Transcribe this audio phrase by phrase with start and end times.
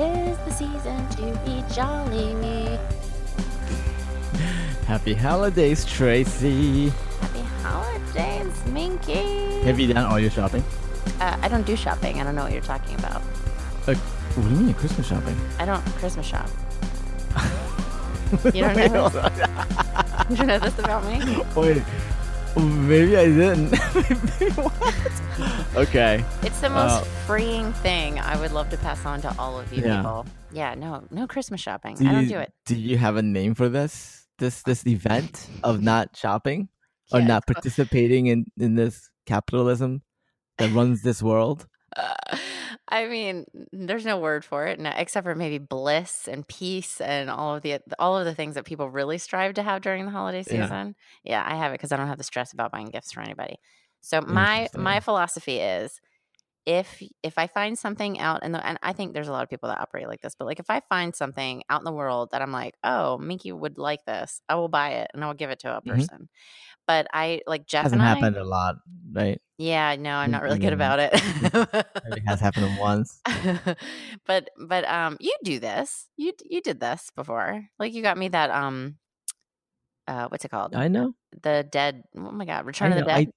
[0.00, 2.78] tis the season to be jolly.
[4.86, 6.88] Happy holidays, Tracy.
[7.20, 9.60] Happy holidays, Minky.
[9.60, 10.64] Have you done all your shopping?
[11.20, 12.18] Uh, I don't do shopping.
[12.18, 13.20] I don't know what you're talking about.
[13.86, 15.36] Uh, what do you mean Christmas shopping?
[15.58, 16.48] I don't Christmas shop.
[18.54, 19.48] You don't know this?
[20.40, 21.44] You know this about me?
[21.56, 21.82] Wait,
[22.56, 23.72] maybe I didn't.
[23.94, 25.29] Maybe what?
[25.76, 26.24] Okay.
[26.42, 28.18] It's the most Uh, freeing thing.
[28.18, 29.96] I would love to pass on to all of you Yeah.
[29.98, 30.26] people.
[30.52, 31.94] Yeah, no, no Christmas shopping.
[31.96, 32.52] Do I don't you- do it.
[32.66, 34.26] Do you have a name for this?
[34.38, 36.68] This this event of not shopping
[37.12, 40.02] or Yeah, not participating in in this capitalism
[40.58, 41.66] that runs this world?
[41.96, 42.14] Uh,
[42.88, 47.30] I mean, there's no word for it, no, except for maybe bliss and peace and
[47.30, 50.10] all of the all of the things that people really strive to have during the
[50.10, 50.96] holiday season.
[51.22, 53.56] Yeah, I have it because I don't have the stress about buying gifts for anybody.
[54.00, 56.00] So my my philosophy is,
[56.66, 59.50] if if I find something out in the and I think there's a lot of
[59.50, 62.30] people that operate like this, but like if I find something out in the world
[62.32, 65.34] that I'm like, oh, Minky would like this, I will buy it and I will
[65.34, 66.08] give it to a Mhm.
[66.08, 66.28] person.
[66.86, 68.20] But I like Jeff Hasn't and I.
[68.20, 68.76] happened a lot,
[69.12, 69.40] right?
[69.58, 71.12] Yeah, no, I'm not really good about it.
[72.06, 73.22] It has happened once.
[74.26, 78.28] but but um you do this you you did this before like you got me
[78.28, 78.96] that um
[80.08, 81.14] uh what's it called I know.
[81.42, 83.08] the dead oh my god return of the know.
[83.10, 83.30] I dead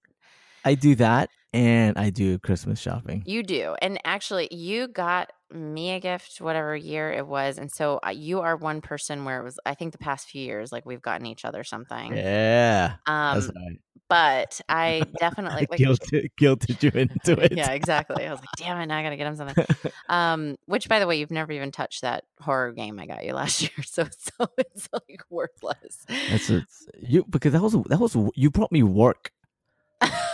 [0.66, 3.24] I do that, and I do Christmas shopping.
[3.26, 8.00] you do and actually you got me a gift whatever year it was and so
[8.06, 10.84] uh, you are one person where it was i think the past few years like
[10.84, 13.78] we've gotten each other something Yeah, um right.
[14.10, 17.54] but i definitely I like guilted, guilted you into it.
[17.56, 19.66] yeah exactly i was like damn it now i gotta get him something
[20.10, 23.34] Um, which by the way, you've never even touched that horror game I got you
[23.42, 26.06] last year, so so it's like worthless.
[26.32, 26.52] That's
[27.00, 29.32] you because that was that was you brought me work.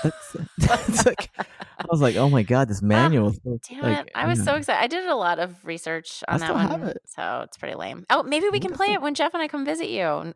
[0.04, 3.30] That's, that's like I was like, oh my god, this manual.
[3.30, 4.12] is so- Damn like, it!
[4.16, 4.82] I was so excited.
[4.84, 6.98] I did a lot of research on that one, it.
[7.06, 8.06] so it's pretty lame.
[8.10, 10.06] Oh, maybe we can play it when Jeff and I come visit you.
[10.26, 10.36] Which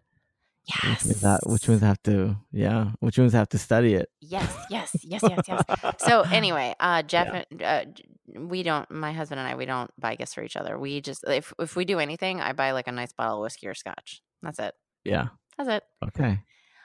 [0.81, 1.41] Yes.
[1.45, 4.09] which means I have to, yeah, which means have to study it.
[4.21, 5.93] Yes, yes, yes, yes, yes.
[5.99, 7.83] So anyway, uh, Jeff, and uh,
[8.33, 8.89] we don't.
[8.89, 10.79] My husband and I, we don't buy gifts for each other.
[10.79, 13.67] We just if if we do anything, I buy like a nice bottle of whiskey
[13.67, 14.21] or scotch.
[14.41, 14.73] That's it.
[15.03, 15.27] yeah.
[15.57, 15.83] That's it.
[16.07, 16.39] Okay.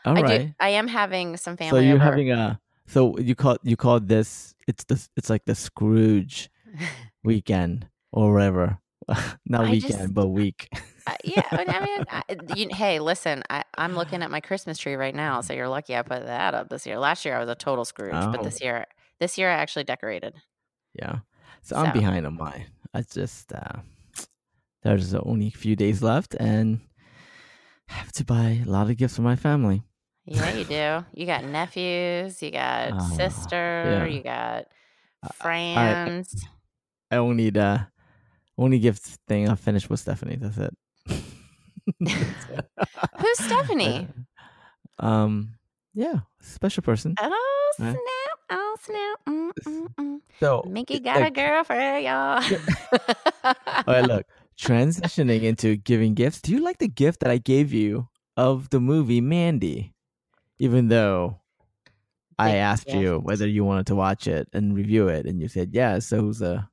[0.04, 0.46] All I right.
[0.48, 0.52] do.
[0.60, 1.70] I am having some family.
[1.80, 2.04] So you're over.
[2.04, 2.60] having a.
[2.88, 4.54] So you call you call this?
[4.66, 6.50] It's the it's like the Scrooge
[7.24, 8.78] weekend or whatever.
[9.46, 10.68] Not I weekend, just- but week.
[11.06, 12.22] Uh, yeah, I mean, I,
[12.54, 15.96] you, hey, listen, I, I'm looking at my Christmas tree right now, so you're lucky
[15.96, 16.98] I put that up this year.
[16.98, 18.42] Last year I was a total Scrooge, but Oh.
[18.42, 18.84] this year,
[19.18, 20.34] this year I actually decorated.
[20.94, 21.20] Yeah.
[21.62, 22.66] So I'm behind on mine.
[22.92, 23.80] I just uh
[24.82, 26.80] there's only a few days left and
[27.90, 29.82] I have to buy a lot of gifts for my family.
[30.28, 31.04] Yeah, you do.
[31.14, 34.04] You got nephews, you got Oh, sister, yeah.
[34.04, 34.66] you got
[35.34, 36.46] friends.
[37.10, 37.86] I only the
[38.58, 40.36] only gift thing I finished with Stephanie.
[40.36, 40.76] That's it.
[43.18, 44.08] Who's Stephanie?
[45.00, 45.54] Um
[45.94, 47.14] yeah, special person.
[47.20, 47.96] Oh snap!
[48.50, 49.18] Oh snap!
[49.28, 50.18] Mm, mm, mm.
[50.40, 52.42] So Minky got a like, girlfriend, y'all.
[53.44, 54.26] All right, look.
[54.60, 56.40] Transitioning into giving gifts.
[56.40, 59.94] Do you like the gift that I gave you of the movie Mandy?
[60.58, 61.40] Even though
[62.38, 65.70] I asked you whether you wanted to watch it and review it, and you said
[65.72, 66.06] yes.
[66.06, 66.68] So it was a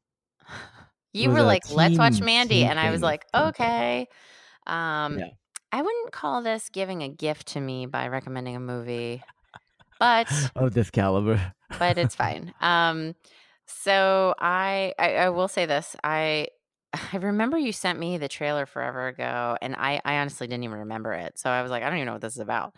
[1.13, 4.07] you was were a like, "Let's watch Mandy," and I was like, "Okay."
[4.67, 5.29] Um, Yeah.
[5.71, 9.21] I wouldn't call this giving a gift to me by recommending a movie,
[9.99, 11.53] but of this caliber.
[11.79, 12.53] but it's fine.
[12.61, 13.15] Um,
[13.65, 15.95] so I, I I will say this.
[16.03, 16.47] I
[17.13, 20.79] I remember you sent me the trailer forever ago, and I I honestly didn't even
[20.79, 21.37] remember it.
[21.37, 22.73] So I was like, I don't even know what this is about.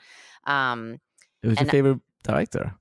[0.45, 0.99] Um,
[1.43, 2.75] It was your favorite director.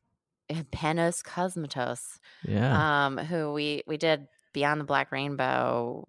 [0.72, 2.18] Panos Cosmatos.
[2.46, 3.06] Yeah.
[3.06, 6.04] um, who we we did Beyond the Black Rainbow.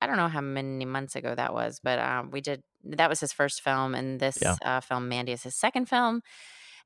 [0.00, 2.62] I don't know how many months ago that was, but um, we did.
[2.84, 4.56] That was his first film, and this Yeah.
[4.64, 6.22] uh, film, Mandy, is his second film.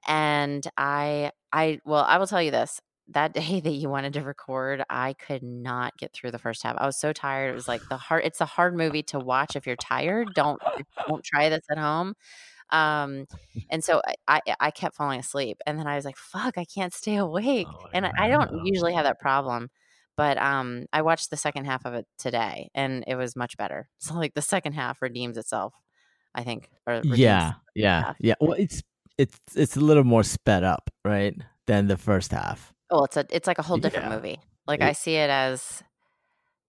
[0.09, 4.23] And I, I, well, I will tell you this: that day that you wanted to
[4.23, 6.77] record, I could not get through the first half.
[6.79, 7.51] I was so tired.
[7.51, 8.25] It was like the hard.
[8.25, 10.35] It's a hard movie to watch if you're tired.
[10.35, 10.61] Don't
[11.07, 12.15] don't try this at home.
[12.71, 13.27] Um,
[13.71, 16.93] and so I, I kept falling asleep, and then I was like, "Fuck, I can't
[16.93, 19.71] stay awake." Oh, and I, I don't usually have that problem,
[20.17, 23.89] but um, I watched the second half of it today, and it was much better.
[23.99, 25.75] So like the second half redeems itself,
[26.35, 26.69] I think.
[26.87, 27.53] Or yeah.
[27.75, 28.03] Yeah.
[28.05, 28.17] half.
[28.21, 28.35] Yeah.
[28.41, 28.83] Well, it's
[29.19, 31.35] it's it's a little more sped up, right,
[31.67, 32.74] than the first half.
[32.91, 34.15] Well, it's a it's like a whole different Yeah.
[34.17, 34.41] movie.
[34.67, 35.83] Like It- I see it as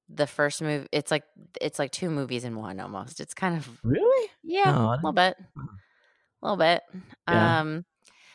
[0.10, 0.88] the first movie.
[0.92, 1.24] It's like
[1.62, 3.20] it's like two movies in one almost.
[3.20, 4.30] It's kind of Really?
[4.44, 5.62] yeah, Oh, a little bit, Oh.
[5.62, 6.84] a little bit.
[7.28, 7.60] Yeah.
[7.62, 7.86] Um,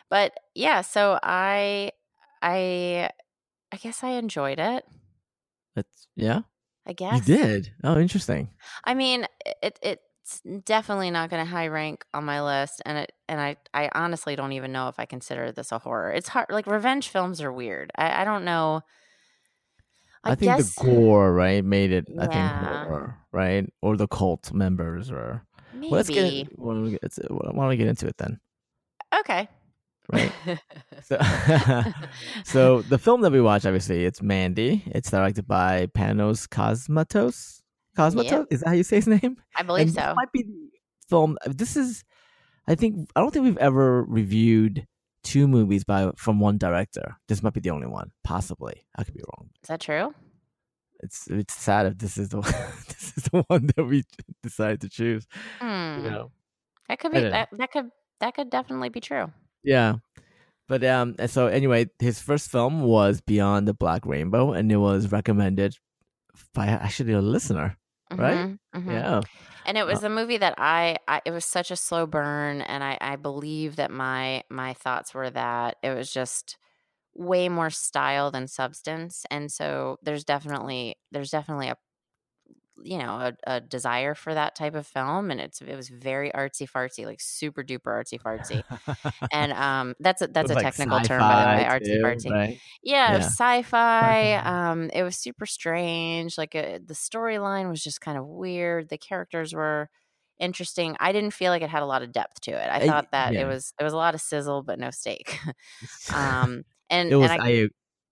[0.09, 0.81] but yeah.
[0.82, 1.93] So I
[2.43, 3.11] I
[3.73, 4.85] I guess I enjoyed it.
[5.77, 6.41] That's yeah.
[6.87, 7.73] I I guess You did.
[7.85, 8.50] Oh, interesting.
[8.85, 9.27] I mean,
[9.62, 10.00] it it
[10.31, 13.91] it's definitely not going to high rank on my list, and it and I I
[13.93, 16.12] honestly don't even know if I consider this a horror.
[16.12, 16.47] It's hard.
[16.50, 17.91] Like revenge films are weird.
[17.97, 18.82] I I don't know.
[20.23, 22.06] I, I, think guess the gore, right, made it.
[22.19, 22.85] I think Yeah.
[22.85, 26.49] horror, right, or the cult members, or maybe well, let's get.
[26.56, 28.38] Why don't we get, why don't we get into it then?
[29.21, 29.49] okay.
[30.12, 30.32] Right.
[31.03, 31.19] So,
[32.44, 34.85] so the film that we watch, obviously, it's Mandy.
[34.87, 37.59] It's directed by Panos Cosmatos.
[38.00, 38.47] Cosmatos Yep.
[38.50, 39.37] is that how you say his name?
[39.56, 40.14] I believe And this so.
[40.14, 40.69] might be the
[41.08, 41.37] film.
[41.47, 42.05] This is,
[42.67, 44.87] I think, I don't think we've ever reviewed
[45.23, 47.17] two movies by from one director.
[47.29, 48.87] This might be the only one, possibly.
[48.97, 49.50] I could be wrong.
[49.62, 50.14] Is that true?
[51.02, 52.41] It's it's sad if this is the
[52.88, 54.05] this is the one that we
[54.43, 55.26] decided to choose.
[55.58, 56.05] Hmm.
[56.05, 56.31] You know.
[56.88, 59.31] That could be that, that could that could definitely be true.
[59.64, 59.94] Yeah.
[60.69, 65.11] But um so anyway, his first film was Beyond the Black Rainbow and it was
[65.11, 65.76] recommended
[66.55, 67.76] by actually a listener.
[68.16, 68.40] Right?
[68.40, 69.06] Mhm, mhm.
[69.06, 69.22] Yeah.
[69.64, 72.62] And it was Uh, a movie that I, I it was such a slow burn
[72.62, 76.58] and I I believe that my my thoughts were that it was just
[77.14, 81.76] way more style than substance and so there's definitely there's definitely a
[82.82, 86.31] you know a, a desire for that type of film and it's it was very
[86.31, 88.62] artsy fartsy like super duper artsy fartsy
[89.32, 92.59] and um that's a that's a like, technical term by the way artsy fartsy right?
[92.82, 93.19] yeah, Yeah.
[93.19, 94.41] sci-fi.
[94.50, 96.37] Um, it was super strange.
[96.37, 98.88] Like uh the storyline was just kind of weird.
[98.88, 99.88] The characters were
[100.38, 100.97] interesting.
[100.99, 102.69] I didn't feel like it had a lot of depth to it.
[102.71, 103.43] I thought that yeah.
[103.43, 105.38] it was it was a lot of sizzle but no steak.
[106.15, 107.69] um, and it was and I, I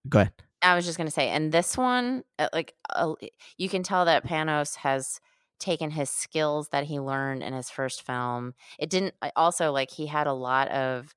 [0.08, 0.32] go ahead.
[0.62, 3.14] I was just gonna say, and this one, uh, like uh,
[3.58, 5.20] you can tell that Panos has
[5.60, 8.54] taken his skills that he learned in his first film.
[8.78, 11.14] It didn't also like he had a lot of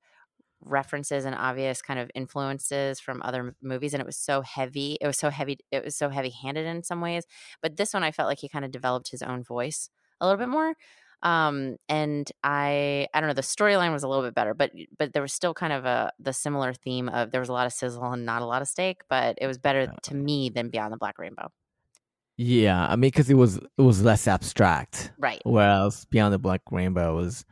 [0.64, 5.06] references and obvious kind of influences from other movies and it was so heavy it
[5.06, 7.24] was so heavy it was so heavy handed in some ways
[7.62, 9.90] but this one i felt like he kind of developed his own voice
[10.20, 10.74] a little bit more
[11.22, 15.12] um and i i don't know the storyline was a little bit better but but
[15.12, 17.72] there was still kind of a the similar theme of there was a lot of
[17.72, 20.92] sizzle and not a lot of steak but it was better to me than beyond
[20.92, 21.48] the black rainbow
[22.36, 25.12] Yeah, I mean because it was it was less abstract.
[25.18, 27.44] right Whereas Beyond the Black Rainbow was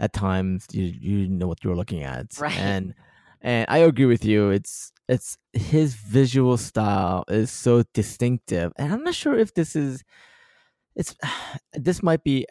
[0.00, 2.26] at times you you know what you're looking at.
[2.40, 2.56] Right.
[2.58, 2.94] And
[3.40, 4.50] and I agree with you.
[4.50, 8.72] It's it's his visual style is so distinctive.
[8.76, 10.02] And I'm not sure if this is
[10.96, 11.14] it's
[11.74, 12.46] this might be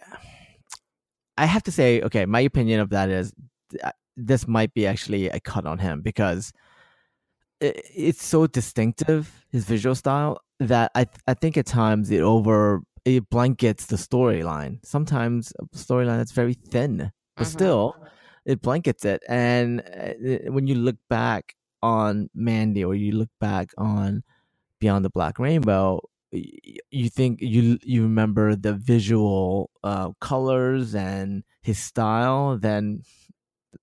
[1.42, 3.34] I have to say, okay, my opinion of that is
[3.72, 6.52] th- this might be actually a cut on him because
[7.60, 12.22] it, it's so distinctive his visual style that I th- I think at times it
[12.22, 14.74] over it blankets the storyline.
[14.86, 17.52] Sometimes a storyline that's very thin, but Mhm.
[17.58, 17.96] still
[18.46, 19.22] it blankets it.
[19.28, 24.24] And uh, when you look back on Mandy or you look back on
[24.80, 31.78] Beyond the Black Rainbow, you think you you remember the visual uh, colors and his
[31.80, 33.04] style than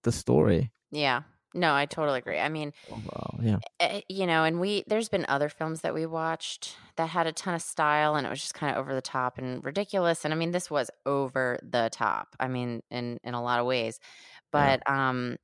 [0.02, 0.72] the story.
[0.90, 1.22] yeah
[1.54, 3.58] no i totally agree i mean Overall, yeah.
[3.80, 7.32] eh, you know, and we there's been other films that we watched that had a
[7.32, 10.24] ton of style and it was just kind of over the top and ridiculous.
[10.24, 12.36] And I mean, this was over the top.
[12.38, 13.98] I mean, in in a lot of ways.
[14.52, 15.36] But um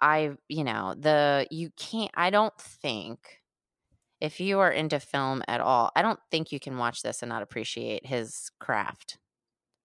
[0.00, 3.37] I, you know, the you can't I don't think
[4.20, 7.28] if you are into film at all, I don't think you can watch this and
[7.28, 9.18] not appreciate his craft.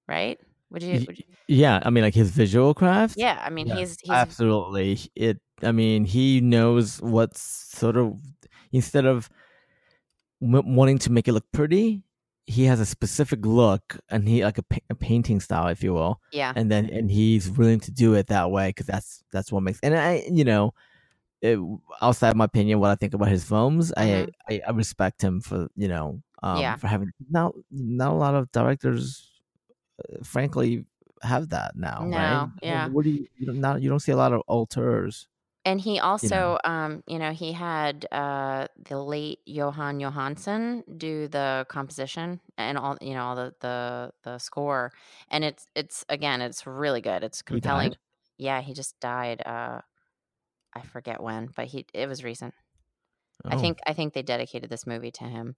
[0.08, 0.40] Right?
[0.72, 3.16] Would you, would you Yeah, I mean, like his visual craft.
[3.18, 5.00] Yeah, I mean, Yeah, he's he's absolutely.
[5.16, 5.40] It.
[5.62, 8.20] I mean, he knows what's sort of
[8.72, 9.30] instead of
[10.42, 12.02] wanting to make it look pretty,
[12.46, 16.20] he has a specific look and he like a, a painting style, if you will,
[16.32, 16.52] yeah.
[16.56, 19.80] and then and he's willing to do it that way because that's that's what makes.
[19.82, 20.74] And I, you know,
[21.44, 21.60] it,
[22.02, 24.00] outside of my opinion, what I think about his films, Mhm.
[24.00, 26.78] I, I I respect him for you know, um, Yeah.
[26.78, 29.32] for having not not a lot of directors,
[30.00, 30.86] uh, frankly,
[31.22, 32.06] have that now.
[32.06, 32.50] No, right?
[32.64, 32.88] yeah.
[32.90, 35.28] What do you you don't not you don't see a lot of auteurs.
[35.66, 41.66] And he also, um, you know, he had uh, the late Jóhann Jóhannsson do the
[41.70, 44.92] composition and all, you know, all the the the score,
[45.30, 47.24] and it's it's again, it's really good.
[47.24, 47.92] It's He compelling.
[47.92, 47.98] died?
[48.38, 49.42] Yeah, he just died.
[49.46, 49.80] Uh,
[50.75, 52.53] I forget when, but he it was recent.
[53.50, 53.58] I Oh.
[53.58, 55.56] think I think they dedicated this movie to him.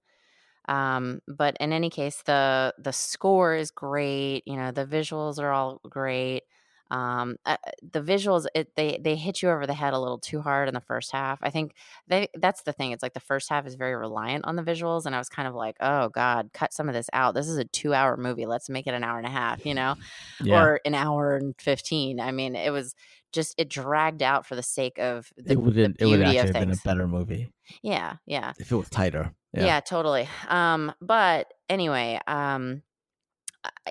[0.67, 4.43] Um, but in any case, the the score is great.
[4.47, 6.43] You know, the visuals are all great.
[6.91, 7.57] Um, uh,
[7.91, 10.73] the visuals it, they they hit you over the head a little too hard in
[10.73, 11.39] the first half.
[11.41, 11.73] I think
[12.07, 12.91] they that's the thing.
[12.91, 15.47] It's like the first half is very reliant on the visuals, and I was kind
[15.47, 17.33] of like, oh god, cut some of this out.
[17.33, 18.45] This is a two hour movie.
[18.45, 19.95] Let's make it an hour and a half, you know,
[20.43, 20.61] Yeah.
[20.63, 22.19] or an hour and fifteen.
[22.19, 22.93] I mean, it was
[23.31, 25.97] just it dragged out for the sake of the, it wouldn't.
[25.97, 27.51] the It would actually have been a better movie
[27.81, 28.53] yeah, yeah.
[28.59, 29.33] if it was tighter.
[29.53, 29.65] Yeah.
[29.65, 29.79] Yeah.
[29.79, 30.27] totally.
[30.47, 32.81] Um, but anyway, um,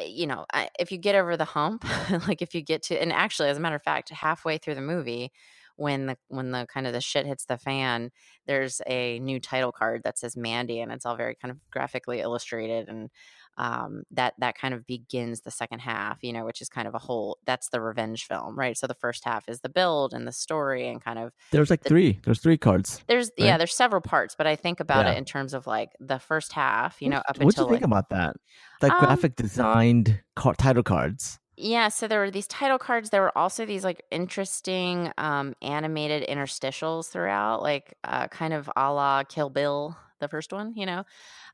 [0.05, 1.85] you know, I, if you get over the hump,
[2.29, 4.81] like if you get to, and actually, as a matter of fact, halfway through the
[4.81, 5.33] movie,
[5.77, 8.11] when the when the kind of the shit hits the fan,
[8.47, 12.21] there's a new title card that says Mandy, and it's all very kind of graphically
[12.21, 13.11] illustrated, and
[13.57, 16.95] um, that that kind of begins the second half, you know, which is kind of
[16.95, 17.39] a whole.
[17.47, 18.77] That's the revenge film, right?
[18.77, 21.83] So the first half is the build and the story, and kind of There's like
[21.83, 22.21] The- three.
[22.25, 23.03] There's three cards.
[23.07, 25.13] there's yeah, there's several parts, but I think about Yeah.
[25.13, 27.83] it in terms of like the first half, you know, up What do you think
[27.83, 28.37] like, about that?
[28.81, 31.39] The Um, graphic designed car- title cards.
[31.57, 33.11] yeah, so there were these title cards.
[33.11, 38.93] There were also these like interesting um animated interstitials throughout, like uh kind of a
[38.93, 41.05] la Kill Bill, the first one, you know.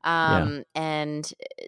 [0.02, 1.30] Um and
[1.60, 1.66] uh,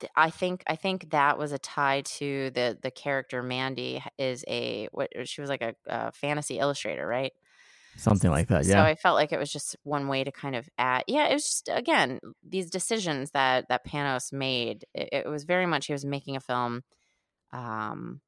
[0.00, 4.44] th- I think I think that was a tie to the the character Mandy is
[4.48, 7.32] a what she was like a, a fantasy illustrator, right?
[7.96, 8.64] Something like that.
[8.64, 8.74] Yeah.
[8.74, 11.04] So I felt like it was just one way to kind of add.
[11.08, 14.84] Yeah, it was just again these decisions that that Panos made.
[14.94, 16.82] It, it was very much he was making a film
[17.52, 18.20] um,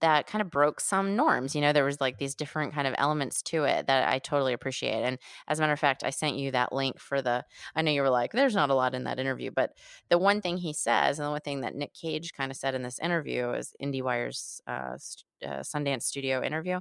[0.00, 1.54] that kind of broke some norms.
[1.54, 4.52] You know, there was like these different kind of elements to it that I totally
[4.52, 5.02] appreciate.
[5.02, 5.18] And
[5.48, 7.44] as a matter of fact, I sent you that link for the.
[7.74, 9.72] I know you were like, "There's not a lot in that interview," but
[10.08, 12.74] the one thing he says, and the one thing that Nick Cage kind of said
[12.74, 14.96] in this interview is IndieWire's uh,
[15.44, 16.80] uh, Sundance Studio interview.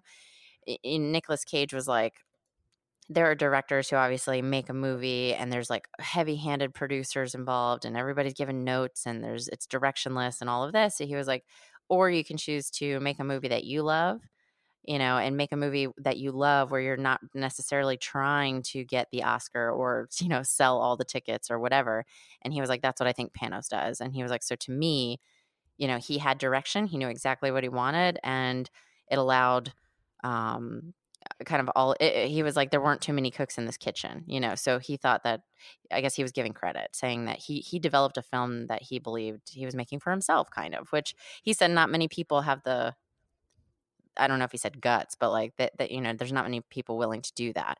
[0.83, 2.15] In Nicolas Cage was like
[3.07, 7.95] there are directors who obviously make a movie and there's like heavy-handed producers involved and
[7.95, 11.43] everybody's given notes and there's it's directionless and all of this he was like
[11.89, 14.21] or you can choose to make a movie that you love
[14.87, 18.83] you know and make a movie that you love where you're not necessarily trying to
[18.83, 22.05] get the oscar or you know sell all the tickets or whatever.
[22.43, 24.01] And he was like that's what i think panos does.
[24.01, 25.19] And he was like so to me
[25.77, 26.87] you know he had direction.
[26.87, 28.69] He knew exactly what he wanted and
[29.09, 29.73] it allowed
[30.23, 30.93] um
[31.45, 33.77] kind of all it, it- he was like there weren't too many cooks in this
[33.77, 35.41] kitchen you know so he thought that
[35.91, 38.99] i guess he was giving credit saying that he he developed a film that he
[38.99, 42.61] believed he was making for himself kind of which he said not many people have
[42.63, 42.93] the
[44.17, 46.45] i don't know if he said guts but like that that you know there's not
[46.45, 47.79] many people willing to do that.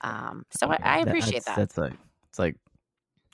[0.00, 1.56] Um so i, I appreciate that's, that.
[1.56, 1.92] That's like
[2.28, 2.56] it's like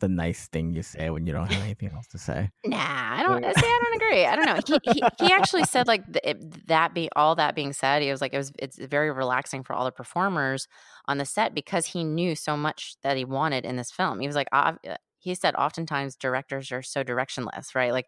[0.01, 2.51] the nice thing you say when you don't have anything else to say.
[2.65, 3.67] Nah, I don't see.
[3.67, 4.25] I don't agree.
[4.27, 4.79] I don't know.
[4.85, 6.95] He he, he actually said like it, that.
[6.95, 8.53] Be all that being said, he was like it was.
[8.59, 10.69] It's very relaxing for all the performers
[11.07, 14.21] on the set because he knew so much that he wanted in this film.
[14.21, 17.93] He was like, "Ob- uh," he said, oftentimes directors are so directionless, right?
[17.93, 18.07] Like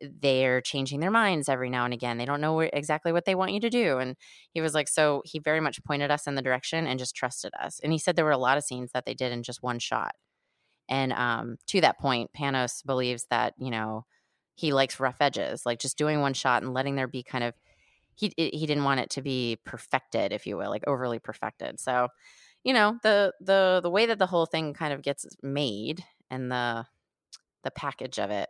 [0.00, 2.18] they're changing their minds every now and again.
[2.18, 3.98] They don't know where, exactly what they want you to do.
[3.98, 4.16] And
[4.52, 7.52] he was like, so he very much pointed us in the direction and just trusted
[7.60, 7.80] us.
[7.82, 9.78] And he said there were a lot of scenes that they did in just one
[9.78, 10.12] shot.
[10.88, 14.04] And um, to that point, Panos believes that, you know,
[14.54, 17.54] he likes rough edges, like just doing one shot and letting there be kind of,
[18.14, 21.78] he, he didn't want it to be perfected, if you will, like overly perfected.
[21.78, 22.08] So,
[22.64, 26.50] you know, the, the, the way that the whole thing kind of gets made and
[26.50, 26.86] the,
[27.64, 28.48] the package of it,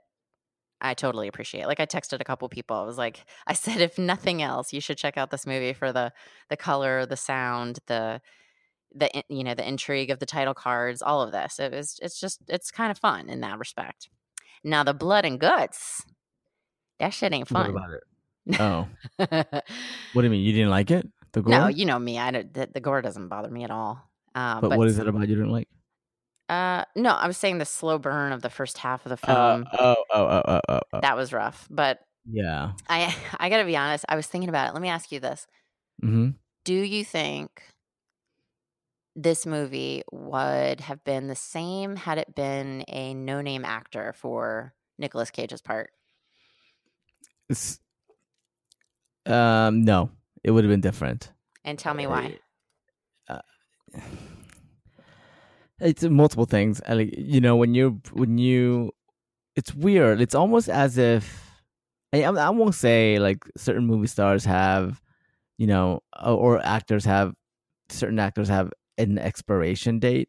[0.81, 1.67] I totally appreciate.
[1.67, 2.77] Like I texted a couple people.
[2.77, 5.93] I was like, I said, if nothing else, you should check out this movie for
[5.93, 6.13] the
[6.51, 8.21] the color, the sound, the
[8.99, 11.59] the you know the intrigue of the title cards, all of this.
[11.59, 14.09] It was it's just it's kind of fun in that respect.
[14.65, 16.03] Now the blood and guts,
[16.99, 17.71] that shit ain't What fun.
[17.71, 18.61] about it?
[18.61, 20.43] Oh, what do you mean?
[20.45, 21.07] You didn't like it?
[21.33, 21.51] The gore?
[21.51, 22.19] no, you know me.
[22.19, 22.53] I don't.
[22.55, 24.01] The, the gore doesn't bother me at all.
[24.35, 25.69] Um, but, what is it about you didn't like?
[26.49, 29.57] Uh, no, I was saying the slow burn of the first half of the Uh,
[29.57, 29.67] film.
[29.73, 31.01] oh, oh, oh, oh, oh, oh.
[31.01, 31.99] that was rough, but
[32.31, 32.73] Yeah.
[32.89, 34.05] I I gotta be honest.
[34.09, 34.73] I was thinking about it.
[34.75, 35.47] Let me ask you this:
[36.05, 36.31] Mm-hmm.
[36.65, 37.51] Do you think
[39.17, 45.31] this movie would have been the same had it been a no-name actor for Nicolas
[45.31, 45.91] Cage's part?
[47.49, 47.81] It's,
[49.25, 50.11] um, no,
[50.45, 51.33] it would have been different.
[51.65, 52.39] And tell me why.
[53.29, 53.41] Uh,
[55.81, 56.81] it's multiple things.
[56.89, 58.93] Like you know, when you when you,
[59.57, 60.21] it's weird.
[60.21, 61.51] It's almost as if
[62.13, 65.01] I, I won't say like certain movie stars have,
[65.59, 67.35] you know, or actors have
[67.89, 70.29] certain actors have an expiration date.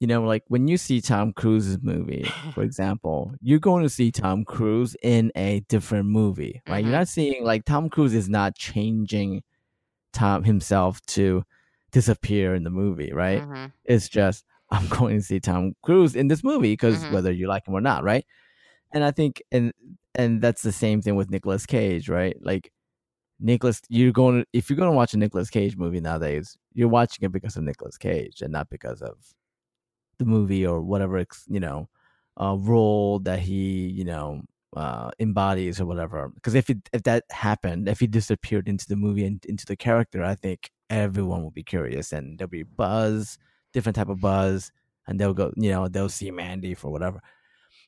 [0.00, 4.10] You know, like when you see Tom Cruise's movie, for example, you're going to see
[4.10, 6.82] Tom Cruise in a different movie, right?
[6.84, 6.88] Mhm.
[6.88, 9.42] You're not seeing like Tom Cruise is not changing
[10.12, 11.44] Tom himself to
[11.92, 13.42] disappear in the movie, right?
[13.42, 13.72] Mhm.
[13.84, 17.12] It's just I'm going to see Tom Cruise in this movie because Mhm.
[17.12, 18.24] whether you like him or not, right?
[18.92, 19.72] And I think and
[20.14, 22.36] and that's the same thing with Nicolas Cage, right?
[22.42, 22.72] Like
[23.42, 26.88] Nicolas, you're going to, if you're going to watch a Nicolas Cage movie nowadays, you're
[26.88, 29.16] watching it because of Nicolas Cage and not because of
[30.18, 31.88] the movie or whatever you know
[32.40, 34.42] uh, role that he you know
[34.76, 36.30] uh, embodies or whatever.
[36.34, 39.76] Because if it if that happened, if he disappeared into the movie and into the
[39.76, 43.38] character, I think everyone will be curious and there'll be buzz,
[43.72, 44.70] different type of buzz,
[45.06, 47.20] and they'll go, you know, they'll see Mandy for whatever.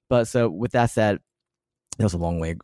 [0.08, 1.20] But so with that said,
[1.98, 2.56] that was a long way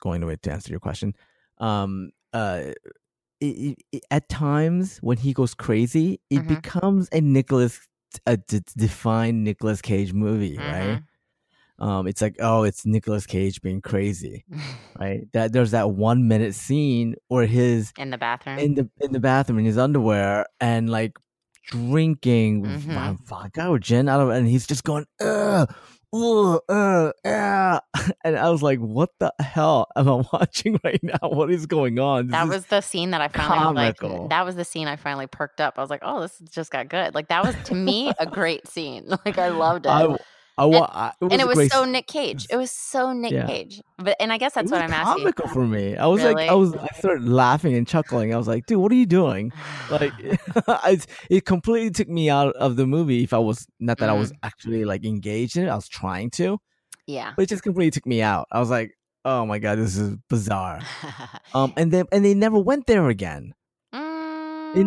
[0.00, 1.14] going away to answer your question.
[1.58, 2.72] Um, uh,
[3.40, 6.48] it, it, at times when he goes crazy, it Mhm.
[6.48, 7.80] becomes a Nicolas
[8.26, 10.70] a d- defined Nicolas Cage movie, Mm-hmm.
[10.70, 11.02] right?
[11.80, 14.44] Um, it's like, oh, it's Nicolas Cage being crazy,
[15.00, 15.22] right?
[15.32, 18.58] That there's that one minute scene where his in the bathroom.
[18.58, 21.18] in the in the bathroom in his underwear and like
[21.70, 23.18] drinking Mhm.
[23.26, 25.66] vodka or gin out of and he's just going, uh,
[26.14, 27.80] uh, uh, uh.
[28.24, 31.18] and I was like, what the hell am I watching right now?
[31.22, 32.28] What is going on?
[32.28, 33.98] This that was the scene that I finally like.
[34.28, 35.74] That was the scene I finally perked up.
[35.76, 38.68] I was like, "Oh, this just got good." Like that was to me a great
[38.68, 39.04] scene.
[39.24, 39.90] Like I loved it.
[39.90, 40.16] I,
[40.56, 42.46] I, wa- I, it and it was great so Nick Cage.
[42.48, 43.46] It was so Nick Yeah.
[43.46, 43.80] Cage.
[43.98, 45.24] But and I guess that's it what I'm asking.
[45.24, 45.96] comical for me.
[45.96, 48.32] I was like, I was, I started laughing and chuckling.
[48.32, 49.52] I was like, dude, what are you doing?
[49.90, 50.12] Like,
[50.68, 53.24] I, it completely took me out of the movie.
[53.24, 56.30] If I was not that I was actually like engaged in it, I was trying
[56.32, 56.58] to,
[57.06, 57.32] yeah.
[57.36, 58.46] but it just completely took me out.
[58.52, 58.92] I was like,
[59.24, 60.80] oh my god, this is bizarre.
[61.52, 63.54] Um, and then and they never went there again.
[63.92, 64.00] In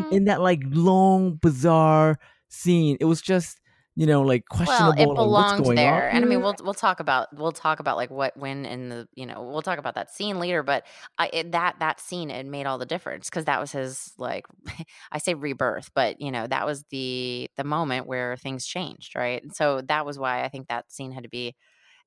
[0.03, 2.19] Mm, in that like long bizarre
[2.50, 3.59] scene, it was just
[3.98, 4.94] you know like well, questionable.
[4.94, 6.66] it like, what's belonged going there, and I mean, we'll mm-hmm.
[6.66, 9.80] we'll talk about we'll talk about like what when in the you know we'll talk
[9.80, 10.62] about that scene later.
[10.62, 10.86] But
[11.18, 14.46] I it, that that scene it made all the difference because that was his like
[15.12, 19.42] I say rebirth, but you know that was the the moment where things changed, right?
[19.42, 21.56] And so that was why I think that scene had to be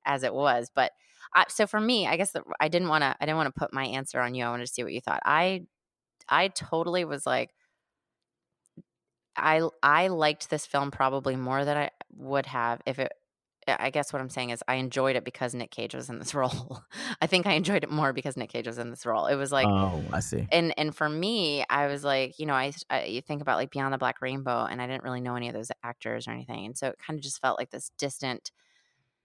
[0.05, 0.71] as it was.
[0.73, 0.93] But
[1.35, 3.59] I, so for me, I guess that I didn't want to I didn't want to
[3.59, 4.45] put my answer on you.
[4.45, 5.21] I wanted to see what you thought.
[5.25, 5.65] I
[6.29, 7.49] I totally was like
[9.35, 13.11] I I liked this film probably more than I would have if it
[13.67, 16.33] I guess what I'm saying is I enjoyed it because Nick Cage was in this
[16.35, 16.81] role.
[17.21, 19.27] I think I enjoyed it more because Nick Cage was in this role.
[19.27, 20.47] It was like oh, I see.
[20.51, 23.71] and and for me, I was like, you know, I, I you think about like
[23.71, 26.65] Beyond the Black Rainbow, and I didn't really know any of those actors or anything,
[26.65, 28.51] and so it kind of just felt like this distant.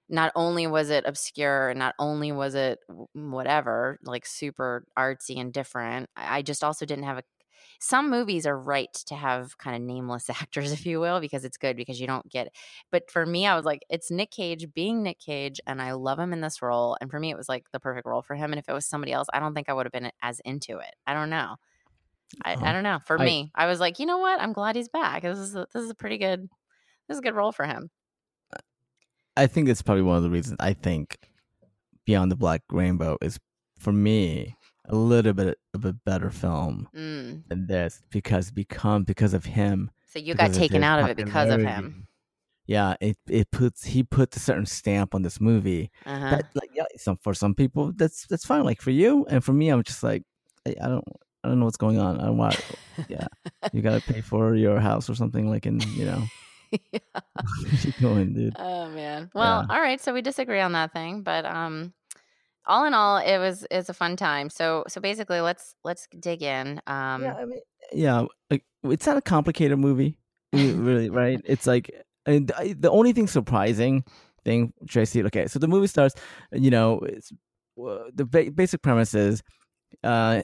[0.08, 2.78] Not only was it obscure, and not only was it
[3.12, 7.22] whatever, like super artsy and different, I I just also didn't have a.
[7.80, 11.56] Some movies are right to have kind of nameless actors, if you will, because it's
[11.56, 12.48] good because you don't get.
[12.90, 16.18] But for me, I was like, it's Nick Cage being Nick Cage, and I love
[16.18, 16.96] him in this role.
[17.00, 18.52] And for me, it was like the perfect role for him.
[18.52, 20.78] And if it was somebody else, I don't think I would have been as into
[20.78, 20.94] it.
[21.06, 21.56] I don't know.
[22.44, 22.64] I, Uh-huh.
[22.66, 22.98] I don't know.
[23.06, 24.40] For I- me, I was like, you know what?
[24.40, 25.22] I'm glad he's back.
[25.22, 26.48] This is a, this is a pretty good.
[27.08, 27.90] This is a good role for him.
[29.36, 31.18] I think that's probably one of the reasons I think
[32.06, 33.38] Beyond the Black Rainbow is
[33.78, 34.56] for me
[34.88, 37.42] a little bit of a better film Mm.
[37.48, 39.90] than this because become because of him.
[40.08, 42.06] So you got taken out of it because of him.
[42.66, 46.30] Yeah, it it puts he puts a certain stamp on this movie Uh-huh.
[46.30, 48.64] that like yeah, some for some people that's that's fine.
[48.64, 50.22] Like for you and for me, I'm just like
[50.66, 51.04] I, I don't
[51.44, 52.18] I don't know what's going on.
[52.20, 52.60] I don't want
[53.08, 53.26] yeah.
[53.72, 56.22] you gotta pay for your house or something like in you know
[57.80, 58.56] keep going, dude.
[58.58, 59.30] Oh man.
[59.34, 60.00] Well, all right.
[60.00, 61.92] So we disagree on that thing, but um,
[62.66, 64.50] all in all, it was it's a fun time.
[64.50, 66.80] So so basically, let's let's dig in.
[66.86, 67.60] Um, yeah, I mean,
[67.92, 70.18] yeah, like it's not a complicated movie,
[70.52, 71.40] really, right?
[71.44, 71.90] It's like,
[72.26, 74.04] and I, the only thing surprising
[74.44, 75.22] thing, Tracy.
[75.24, 76.14] Okay, so the movie starts.
[76.52, 77.32] You know, it's
[77.82, 79.42] uh, the ba- basic premise is.
[80.02, 80.42] Uh,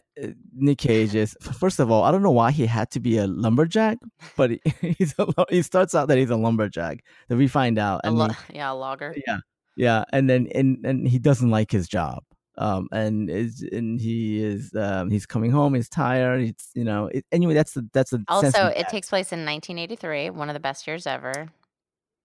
[0.54, 2.04] Nick Cage is first of all.
[2.04, 3.98] I don't know why he had to be a lumberjack,
[4.36, 4.60] but he,
[4.98, 7.04] he's a, he starts out that he's a lumberjack.
[7.28, 9.14] Then we find out, a and lo- he- yeah, a logger.
[9.26, 9.38] yeah,
[9.76, 12.22] yeah, and then and and he doesn't like his job.
[12.58, 15.74] Um, and is and he is um he's coming home.
[15.74, 16.42] He's tired.
[16.42, 17.54] It's you know it, anyway.
[17.54, 21.06] That's the that's the Also, it takes place in 1983, one of the best years
[21.06, 21.48] ever.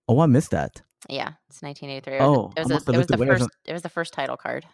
[0.09, 0.81] Oh, I missed that.
[1.09, 2.19] Yeah, it's 1983.
[2.19, 3.49] Oh, it was, a, it was looked the first.
[3.65, 4.65] It was the first title card.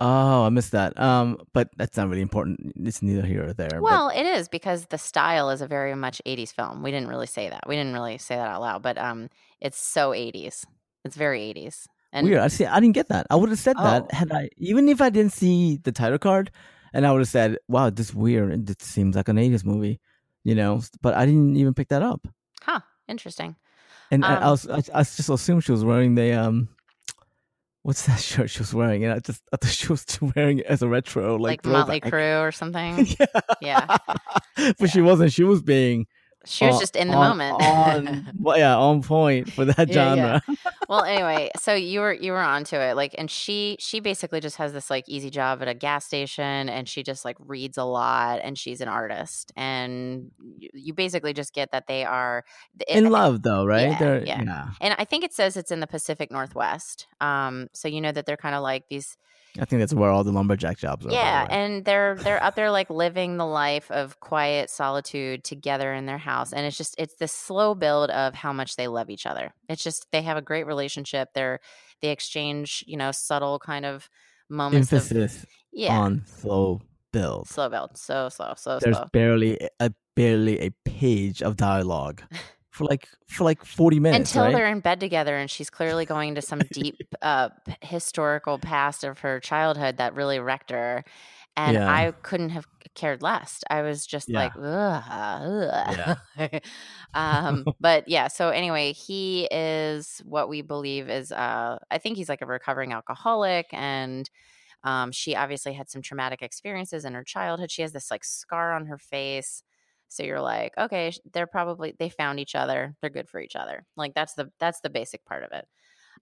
[0.00, 0.98] Oh, I missed that.
[1.00, 2.72] Um, but that's not really important.
[2.76, 3.68] It's neither here or there.
[3.70, 6.82] but- Well, it is because the style is a very much 80s film.
[6.82, 7.66] We didn't really say that.
[7.66, 10.64] We didn't really say that out loud, but um, it's so 80s.
[11.04, 11.86] It's very 80s.
[12.12, 12.40] And weird.
[12.40, 12.64] I see.
[12.66, 13.26] I didn't get that.
[13.30, 13.82] I would have said Oh.
[13.84, 16.50] that had I even if I didn't see the title card,
[16.94, 18.70] and I would have said, "Wow, this is weird.
[18.70, 20.00] It seems like an '80s movie,"
[20.44, 20.80] you know.
[21.02, 22.26] But I didn't even pick that up.
[22.62, 23.56] huh, interesting.
[24.10, 26.68] And I, I Um, was I, I just assumed she was wearing the um,
[27.82, 29.04] what's that shirt she was wearing?
[29.04, 32.00] And I just I thought she was wearing it as a retro, like, Like, Motley.
[32.00, 33.06] Crue or something.
[33.18, 33.26] yeah,
[33.60, 33.96] Yeah.
[34.78, 35.32] but she wasn't.
[35.32, 36.06] She was being
[36.44, 37.62] She was on- just in the on- moment.
[37.62, 40.40] on well, yeah, on point for that Yeah, yeah.
[40.88, 44.56] Well, anyway, so you were you were onto it, like, and she she basically just
[44.56, 47.84] has this like easy job at a gas station, and she just like reads a
[47.84, 52.44] lot, and she's an artist, and you, you basically just get that they are
[52.88, 53.90] in love, though, right?
[53.90, 54.42] Yeah, They're, yeah.
[54.42, 54.68] yeah.
[54.80, 57.06] and I think it says it's in the Pacific Northwest.
[57.20, 59.16] Um, so you know that they're kind of like these
[59.58, 61.08] I think that's where all the lumberjack jobs are.
[61.08, 65.44] by the yeah, and they're they're up there like living the life of quiet solitude
[65.44, 68.88] together in their house, and it's just it's this slow build of how much they
[68.88, 69.54] love each other.
[69.68, 70.75] It's just they have a great relationship.
[71.34, 71.60] They're
[72.02, 74.08] they exchange you know subtle kind of
[74.48, 76.80] moments of emphasis yeah on slow
[77.12, 77.48] build.
[77.48, 79.06] slow build, so slow, so There's slow.
[79.12, 82.22] barely a barely a page of dialogue
[82.70, 84.54] for like for like forty minutes, Until right?
[84.54, 87.48] they're in bed together, and she's clearly going to some deep uh,
[87.82, 91.04] historical past of her childhood that really wrecked her.
[91.56, 91.86] And Yeah.
[91.86, 93.62] I couldn't have cared less.
[93.70, 94.34] I was just Yeah.
[94.34, 96.18] like, ugh, ugh.
[97.14, 98.28] um, but yeah.
[98.28, 101.32] So anyway, he is what we believe is.
[101.32, 104.28] Uh, I think he's like a recovering alcoholic, and
[104.84, 107.70] um, she obviously had some traumatic experiences in her childhood.
[107.70, 109.62] She has this like scar on her face.
[110.08, 112.96] So you're like, okay, they're probably they found each other.
[113.00, 113.86] They're good for each other.
[113.96, 115.66] Like that's the that's the basic part of it.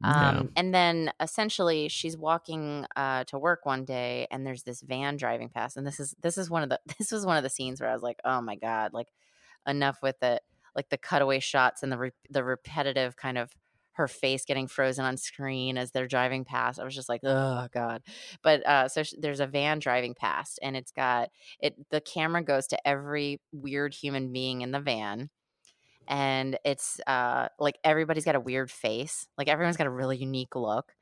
[0.02, 0.28] Yeah.
[0.28, 5.16] Um, and then essentially she's walking uh, to work one day, and there's this van
[5.16, 7.50] driving past, and this is this is one of the this was one of the
[7.50, 9.08] scenes where I was like, oh my god, like
[9.66, 10.42] enough with it,
[10.76, 13.50] like the cutaway shots and the re- the repetitive kind of
[13.92, 16.80] her face getting frozen on screen as they're driving past.
[16.80, 18.02] I was just like, oh god.
[18.42, 21.30] But uh, so sh- there's a van driving past, and it's got
[21.60, 21.76] it.
[21.90, 25.30] The camera goes to every weird human being in the van
[26.08, 30.54] and it's uh like everybody's got a weird face like everyone's got a really unique
[30.56, 30.92] look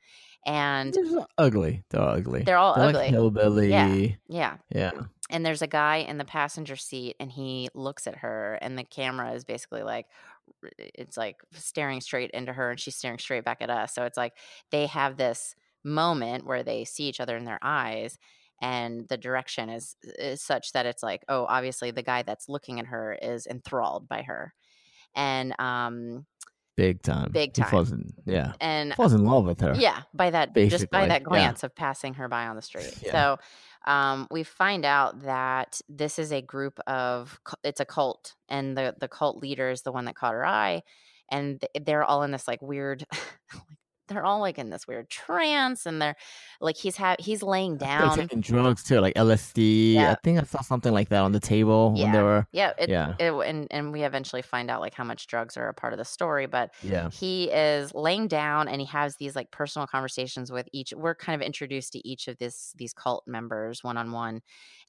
[0.45, 1.83] and They're ugly.
[1.89, 2.43] They're ugly.
[2.43, 3.69] they're all They're ugly like hillbilly.
[3.69, 4.07] Yeah.
[4.27, 4.91] yeah yeah.
[5.29, 8.83] and there's a guy in the passenger seat and he looks at her and the
[8.83, 10.07] camera is basically like
[10.77, 14.17] it's like staring straight into her and she's staring straight back at us so it's
[14.17, 14.33] like
[14.71, 18.17] they have this moment where they see each other in their eyes
[18.61, 22.79] and the direction is is such that it's like oh obviously the guy that's looking
[22.79, 24.53] at her is enthralled by her
[25.15, 26.25] and um
[26.75, 27.29] Big time.
[27.31, 27.69] Big He time.
[27.69, 28.53] falls in, yeah.
[28.59, 29.75] and Falls in love with her.
[29.77, 31.27] Yeah, by that just by Basically, that yeah.
[31.27, 32.97] glance of passing her by on the street.
[33.03, 33.37] Yeah.
[33.85, 38.75] So um, we find out that this is a group of it's a cult, and
[38.75, 40.81] the the cult leader is the one that caught her eye,
[41.29, 43.05] and they're all in this like weird.
[44.07, 46.15] They're all like in this weird trance, and they're
[46.59, 48.17] like he's ha- he's laying uh, They're down.
[48.17, 49.93] taking drugs too, like LSD.
[49.93, 50.11] Yeah.
[50.11, 52.45] I think I saw something like that on the table when they were.
[52.51, 53.15] Yeah, it, Yeah.
[53.19, 55.99] it, and and we eventually find out like how much drugs are a part of
[55.99, 57.09] the story, but Yeah.
[57.11, 61.41] he is laying down and he has these like personal conversations with each we're kind
[61.41, 64.41] of introduced to each of this these cult members one on one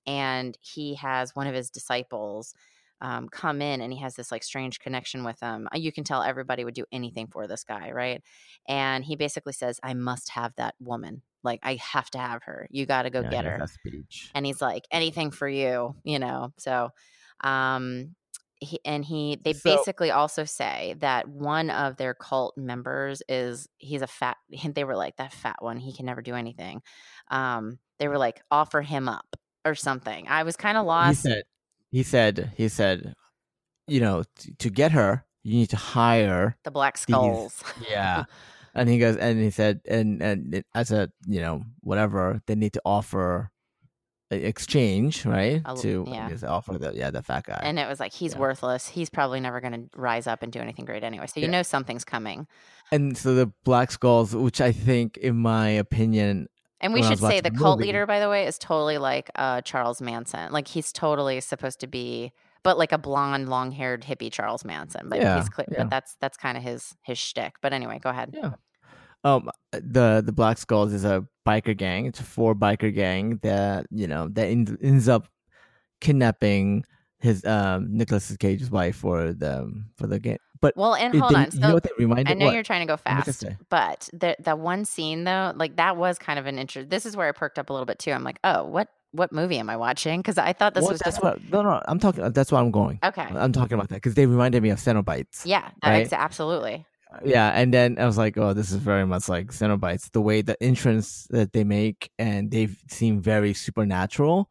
[0.07, 2.55] and he has one of his disciples
[3.05, 6.23] um, come in and he has this like strange connection with them you can tell
[6.23, 8.23] everybody would do anything for this guy right?
[8.67, 11.21] And he basically says i must have that woman.
[11.43, 12.67] Like i have to have her.
[12.71, 13.67] You got to go yeah, get her.
[13.67, 14.31] speech.
[14.35, 16.53] and he's like anything for you you know?
[16.59, 16.91] So
[17.43, 18.15] um
[18.61, 23.69] he, and he they So- basically also say that one of their cult members is
[23.79, 24.39] he's a fat
[24.75, 26.81] they were like that fat one he can never do anything.
[27.31, 29.37] Um they were like offer him up
[29.67, 30.27] or something.
[30.29, 31.43] I was kind of He lost said.
[31.95, 32.53] He said.
[32.57, 33.15] He said.
[33.87, 36.57] You know, t- to get her, you need to hire.
[36.65, 38.25] the black skulls Yeah.
[38.75, 42.55] and he goes, and he said, and and it, as a you know whatever, they
[42.57, 43.51] need to offer
[44.31, 45.63] exchange, right?
[45.65, 46.31] A to yeah.
[46.49, 47.61] Offer the yeah the fat guy.
[47.63, 48.41] and it was like he's Yeah.
[48.41, 51.47] worthless he's probably never going to rise up and do anything great anyway so you
[51.47, 51.53] Yeah.
[51.53, 52.47] know something's coming
[52.91, 56.49] And so the Black Skulls, which I think, in my opinion,
[56.81, 59.61] And we should say the cult movie- leader, by the way, is totally like uh,
[59.63, 60.53] Charles Manson.
[60.53, 62.33] Like he's totally supposed to be,
[62.63, 65.09] but like a blonde, long-haired hippie Charles Manson.
[65.09, 65.85] But Yeah, he's clear, yeah.
[65.85, 67.55] but that's that's kind of his his shtick.
[67.63, 68.35] But anyway, go ahead.
[68.37, 68.53] yeah.
[69.23, 72.05] Um, the the Black Skulls is a biker gang.
[72.05, 75.29] It's a four biker gang that you know that en- ends up
[76.01, 76.85] kidnapping
[77.25, 80.39] his um Nicolas Cage's wife for the for the game.
[80.61, 81.53] But Well, and hold didn't- on.
[81.55, 82.29] you know what they reminded?
[82.31, 82.55] I know what?
[82.55, 85.77] you're trying to go What was I fast, but the the one scene though, like
[85.77, 86.89] that was kind of an interest.
[86.91, 88.13] This is where I perked up a little bit too.
[88.13, 90.21] I'm like, oh, what what movie am I watching?
[90.21, 91.39] Because I thought this Well, was that's just what.
[91.53, 91.81] No, no.
[91.87, 92.31] I'm talking.
[92.33, 92.99] That's why I'm going.
[93.05, 93.23] okay.
[93.23, 95.43] I'm talking about that because they reminded me of Cenobites.
[95.45, 96.11] Yeah, right?
[96.13, 96.85] absolutely.
[97.25, 100.11] Yeah, and then I was like, oh, this is very much like Cenobites.
[100.11, 104.51] The way the entrance that they make and they seem very supernatural.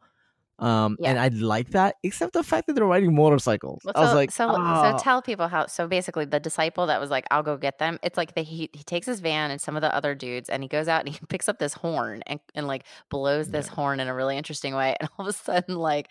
[0.60, 1.10] Um, yeah.
[1.10, 3.82] and I like that, except the fact that they're riding motorcycles.
[3.84, 5.66] Well, I was like, so, "Ah." so tell people how.
[5.66, 8.70] So basically, the disciple that was like, "I'll go get them." It's like the, he
[8.72, 11.08] he takes his van and some of the other dudes, and he goes out and
[11.14, 14.74] he picks up this horn and, and like blows this horn in a really interesting
[14.76, 16.08] way, and all of a sudden, like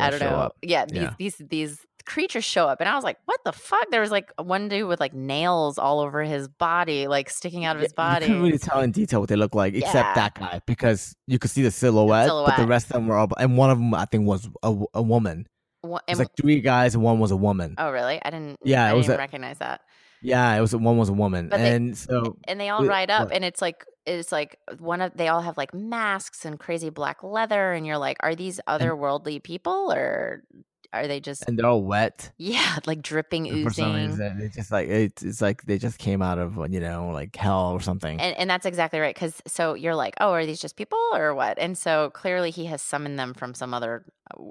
[0.00, 0.56] I don't know, up.
[0.62, 1.14] yeah, these Yeah.
[1.18, 3.90] these these creatures show up and I was like, what the fuck?
[3.90, 7.76] There was like one dude with like nails all over his body, like sticking out
[7.76, 8.26] of his You body.
[8.26, 11.50] couldn't really tell in detail what they look like, except that guy, because you could
[11.50, 13.28] see the silhouette, but the rest of them were all.
[13.38, 15.46] And one of them, I think, was a, a woman.
[15.82, 17.74] It was like three guys and one was a woman.
[17.78, 18.18] oh really?
[18.24, 19.80] I didn't Yeah, I it was didn't a- recognize that.
[20.22, 23.10] Yeah, it was one was a woman, But they- and so and they all ride
[23.10, 23.34] up what?
[23.36, 27.22] and it's like it's like one of they all have like masks and crazy black
[27.22, 30.42] leather and you're like are these otherworldly people or
[30.94, 32.30] are they just and they're all wet.
[32.38, 35.78] yeah like dripping And for some oozing reason, it's just like it's, it's like they
[35.78, 38.20] just came out of you know like hell or something.
[38.20, 41.34] and, and that's exactly right because so you're like oh are these just people or
[41.34, 44.04] what and so clearly he has summoned them from some other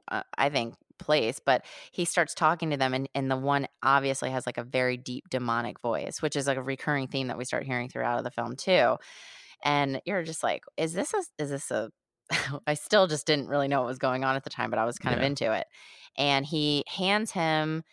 [0.10, 4.30] uh, i think place but he starts talking to them and, and the one obviously
[4.30, 7.46] has like a very deep demonic voice which is like a recurring theme that we
[7.46, 8.96] start hearing throughout of the film too
[9.64, 11.90] and you're just like is this a is this a
[12.68, 14.86] i still just didn't really know what was going on at the time but i
[14.86, 15.68] was kind of into it.
[16.16, 17.84] And he hands him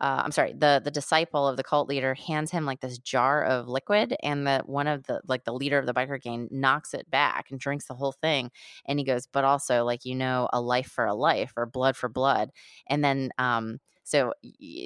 [0.00, 3.42] uh, I'm sorry, the the disciple of the cult leader hands him like this jar
[3.42, 6.94] of liquid, and the one of the like the leader of the biker gang knocks
[6.94, 8.50] it back and drinks the whole thing,
[8.86, 11.96] and he goes, but also like you know, a life for a life or blood
[11.96, 12.50] for blood,
[12.88, 13.78] and then um.
[14.08, 14.32] So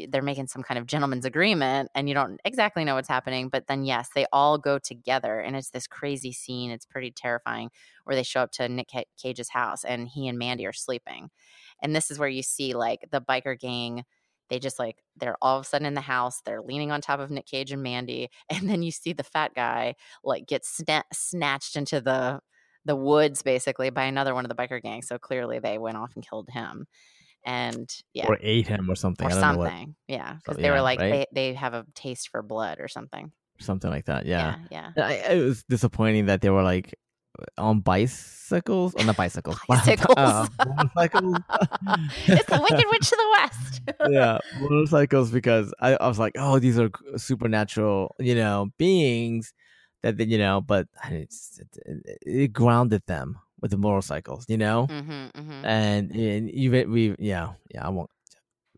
[0.08, 3.48] they're making some kind of gentleman's agreement, and you don't exactly know what's happening.
[3.48, 6.70] But then, yes, they all go together, and it's this crazy scene.
[6.70, 7.70] It's pretty terrifying,
[8.04, 11.30] where they show up to Nick Cage's house, and he and Mandy are sleeping,
[11.82, 14.04] and this is where you see like the biker gang
[14.50, 17.20] they just like they're all of a sudden in the house they're leaning on top
[17.20, 21.02] of nick cage and mandy and then you see the fat guy like get sna-
[21.12, 22.40] snatched into the
[22.84, 26.12] the woods basically by another one of the biker gangs so clearly they went off
[26.14, 26.86] and killed him
[27.44, 29.26] and yeah Or ate him or something.
[29.26, 31.28] or I don't know what something yeah So, because they were like right?
[31.32, 34.26] they, they have a taste for blood or something something like that.
[34.26, 34.56] Yeah.
[34.70, 35.04] yeah, yeah.
[35.06, 36.94] I, it was disappointing that they were like
[37.56, 40.16] on bicycles, on the bicycles, Bicycles.
[40.16, 41.36] uh, motorcycles.
[42.26, 46.58] it's the wicked witch of the west yeah, motorcycles because I, I was like, oh,
[46.58, 49.52] these are supernatural, you know, beings
[50.02, 51.32] that you know, but it,
[52.26, 57.54] it grounded them with the motorcycles, you know, hmm hmm and, and even we, yeah,
[57.74, 58.10] yeah, I won't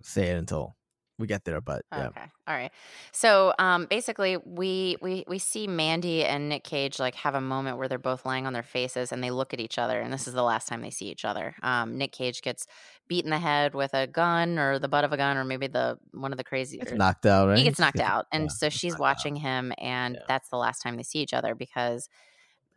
[0.02, 0.76] say it until
[1.18, 2.22] we get there, but yeah, Okay.
[2.48, 2.72] All right.
[3.12, 7.78] So um basically we we we see Mandy and Nick Cage like have a moment
[7.78, 10.26] where they're both lying on their faces and they look at each other and this
[10.26, 11.54] is the last time they see each other.
[11.62, 12.66] Um Nick Cage gets
[13.06, 15.68] beat in the head with a gun or the butt of a gun or maybe
[15.68, 17.58] the one of the crazy it's knocked out, right?
[17.58, 19.00] he gets knocked out and yeah, so she's knocked out.
[19.00, 20.26] watching him and Yeah.
[20.26, 22.08] that's the last time they see each other because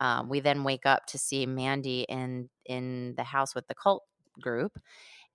[0.00, 4.04] um, we then wake up to see Mandy in in the house with the cult
[4.40, 4.78] group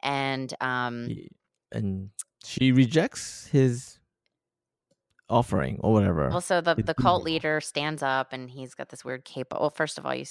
[0.02, 1.30] and um He-
[1.72, 2.12] and
[2.46, 4.00] she rejects his
[5.30, 6.30] offering or whatever.
[6.30, 9.48] Well, so the, the cult leader stands up and he's got this weird cape.
[9.52, 10.26] Well, first of all, you,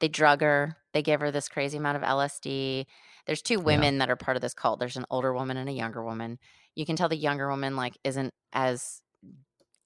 [0.00, 0.76] they drug her.
[0.94, 2.86] They give her this crazy amount of LSD.
[3.26, 4.80] There's two women that are part of this cult.
[4.80, 6.38] There's an older woman and a younger woman.
[6.74, 9.02] You can tell the younger woman like isn't as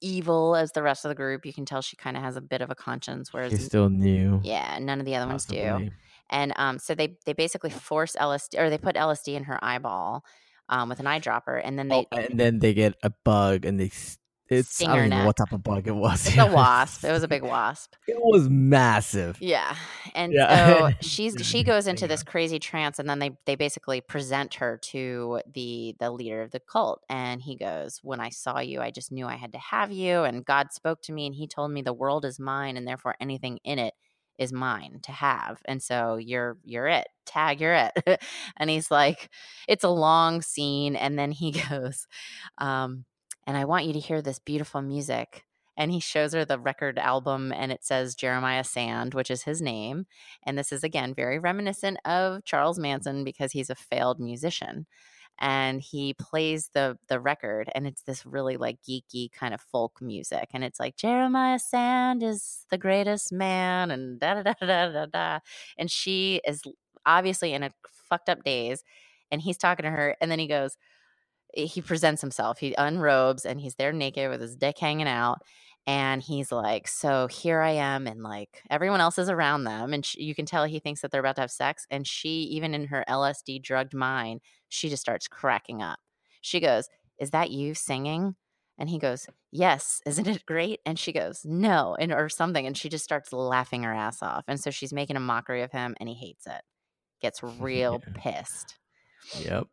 [0.03, 1.47] evil as the rest of the group.
[1.47, 3.89] You can tell she kind of has a bit of a conscience, whereas She's still
[3.89, 4.41] new.
[4.45, 5.57] yeah, none of the other ones do.
[6.29, 10.25] And um, so they they basically force LSD or they put LSD in her eyeball
[10.69, 13.79] um, with an eyedropper, and then they Oh, and then they get a bug and
[13.79, 13.91] they
[14.53, 16.27] it's I don't know what type of bug it was.
[16.27, 17.05] it's a wasp.
[17.05, 17.95] It was a big wasp.
[18.07, 19.41] It was massive.
[19.41, 19.75] Yeah.
[20.15, 20.89] And Yeah.
[20.91, 24.79] so she's she goes into this crazy trance and then they they basically present her
[24.91, 28.91] to the the leader of the cult and he goes, "When I saw you, I
[28.91, 31.71] just knew I had to have you and God spoke to me and he told
[31.73, 33.95] me the world is mine and therefore anything in it
[34.39, 35.61] is mine to have.
[35.67, 37.07] And so you're you're it.
[37.27, 38.23] Tag you're it."
[38.57, 39.29] and he's like,
[39.69, 42.07] it's a long scene and then he goes,
[42.59, 43.05] um,
[43.47, 45.45] and I want you to hear this beautiful music
[45.77, 49.63] and he shows her the record album and it says Jeremiah Sand, which is his
[49.63, 50.07] name.
[50.45, 54.87] And this is again very reminiscent of Charles Manson because he's a failed musician.
[55.39, 60.01] And he plays the the record and it's this really like geeky kind of folk
[60.01, 60.51] music.
[60.53, 65.07] And it's like Jeremiah Sand is the greatest man and da da da da da
[65.07, 65.39] da.
[65.79, 66.63] And she is
[67.07, 67.73] obviously in a
[68.09, 68.85] fucked up daze.
[69.31, 70.77] And he's talking to her, and then he goes,
[71.57, 72.59] Eh, he presents himself.
[72.59, 75.43] He unrobes and he's there naked with his dick hanging out.
[75.87, 78.07] And he's like, So here I am.
[78.07, 79.93] And like everyone else is around them.
[79.93, 81.87] And sh you can tell he thinks that they're about to have sex.
[81.91, 85.99] And she, even in her LSD drugged mind, she just starts cracking up.
[86.41, 86.89] She goes,
[87.19, 88.37] Is that you singing?
[88.79, 90.81] And he goes, Yes, isn't it great?
[90.87, 92.67] And she goes, No, and or something.
[92.67, 94.45] And she just starts laughing her ass off.
[94.49, 96.63] And so she's making a mockery of him and he hates it.
[97.21, 98.15] Gets real Yeah.
[98.15, 98.79] pissed.
[99.35, 99.69] Yep.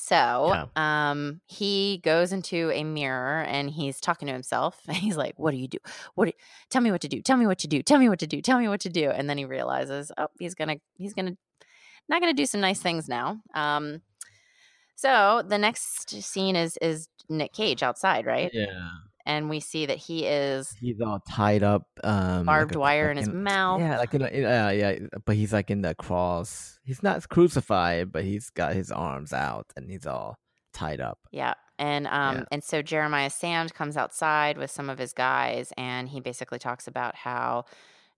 [0.00, 4.80] So, um, he goes into a mirror and he's talking to himself.
[4.88, 5.78] And he's like, "What do you do?
[6.14, 6.26] What?
[6.26, 6.32] Do
[6.70, 7.20] tell me what to do.
[7.22, 7.82] Tell me what to do.
[7.82, 8.40] Tell me what to do.
[8.40, 11.36] Tell me what to do." And then he realizes, oh, he's gonna, he's gonna,
[12.08, 13.40] not gonna do some nice things now.
[13.54, 14.02] Um,
[14.96, 18.50] So the next scene is is Nick Cage outside, right?
[18.52, 18.90] Yeah.
[19.28, 23.04] And we see that he is He's all tied up, um, barbed like a- wire
[23.04, 23.80] like in his in- mouth.
[23.80, 24.98] Yeah, like in, a- yeah, yeah.
[25.24, 26.80] But he's like in the cross.
[26.82, 30.36] He's not crucified, but he's got his arms out and he's all
[30.72, 31.18] tied up.
[31.30, 31.54] Yeah.
[31.78, 32.44] And um Yeah.
[32.52, 36.88] and so Jeremiah Sand comes outside with some of his guys and he basically talks
[36.88, 37.64] about how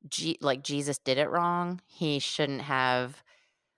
[0.08, 1.80] G- like Jesus did it wrong.
[1.86, 3.22] He shouldn't have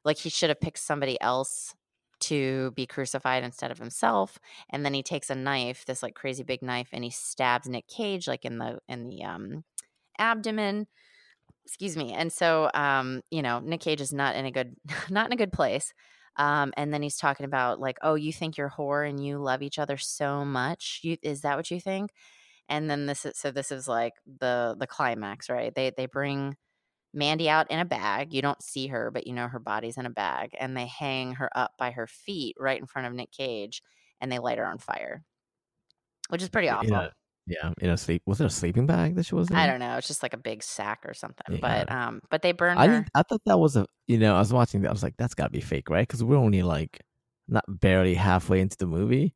[0.04, 1.74] like he should have picked somebody else
[2.22, 4.38] to be crucified instead of himself
[4.70, 7.86] and then he takes a knife this like crazy big knife and he stabs Nick
[7.88, 9.64] Cage like in the in the um
[10.18, 10.86] abdomen.
[11.64, 14.76] Excuse me and so um you know Nick Cage is not in a good
[15.10, 15.92] not in a good place
[16.36, 19.62] um and then he's talking about like oh you think you're whore and you love
[19.62, 21.00] each other so much?
[21.02, 22.10] You is that what you think?
[22.68, 25.74] And then this is so this is like the the climax right?
[25.74, 26.56] They they bring
[27.14, 28.32] Mandy out in a bag.
[28.32, 30.56] You don't see her, but you know her body's in a bag.
[30.58, 33.82] And they hang her up by her feet right in front of Nick Cage
[34.20, 35.22] and they light her on fire,
[36.28, 36.90] which is pretty awful.
[36.90, 37.08] Yeah.
[37.44, 38.22] Yeah, in a sleep.
[38.24, 39.56] Was it a sleeping bag that she was in?
[39.56, 39.96] I don't know.
[39.96, 41.56] It's just like a big sack or something.
[41.56, 41.58] Yeah.
[41.60, 42.92] But um, but they burn I her.
[42.92, 43.84] didn't, I thought that was a.
[44.06, 44.90] You know, I was watching that.
[44.90, 46.06] I was like, that's got to be fake, right?
[46.06, 47.00] Because we're only like
[47.48, 49.34] not barely halfway into the movie,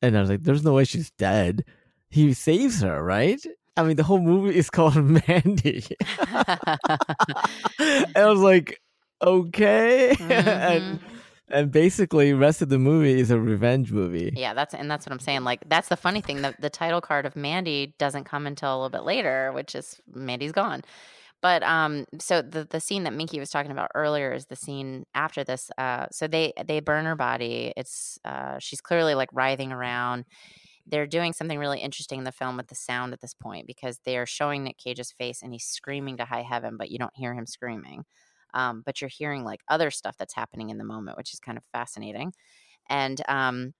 [0.00, 1.66] and I was like, there's no way she's dead.
[2.08, 3.44] He saves her, right?
[3.76, 4.96] I mean, the whole movie is called
[5.28, 5.84] Mandy.
[6.28, 8.80] and I was like,
[9.22, 10.16] okay.
[10.20, 11.00] and
[11.48, 14.32] and basically, rest of the movie is a revenge movie.
[14.34, 15.44] yeah, that's and that's what I'm saying.
[15.44, 16.42] Like that's the funny thing.
[16.42, 20.00] The the title card of Mandy doesn't come until a little bit later, which is
[20.12, 20.82] Mandy's gone.
[21.42, 25.04] But um, so the the scene that Minky was talking about earlier is the scene
[25.14, 25.70] after this.
[25.76, 27.74] Uh, so they they burn her body.
[27.76, 30.24] It's uh, she's clearly like writhing around.
[30.86, 34.00] They're doing something really interesting in the film with the sound at this point because
[34.04, 37.16] they are showing Nick Cage's face and he's screaming to high heaven, but you don't
[37.16, 38.04] hear him screaming.
[38.52, 41.58] Um, but you're hearing like other stuff that's happening in the moment, which is kind
[41.58, 42.32] of fascinating.
[42.88, 43.74] And um,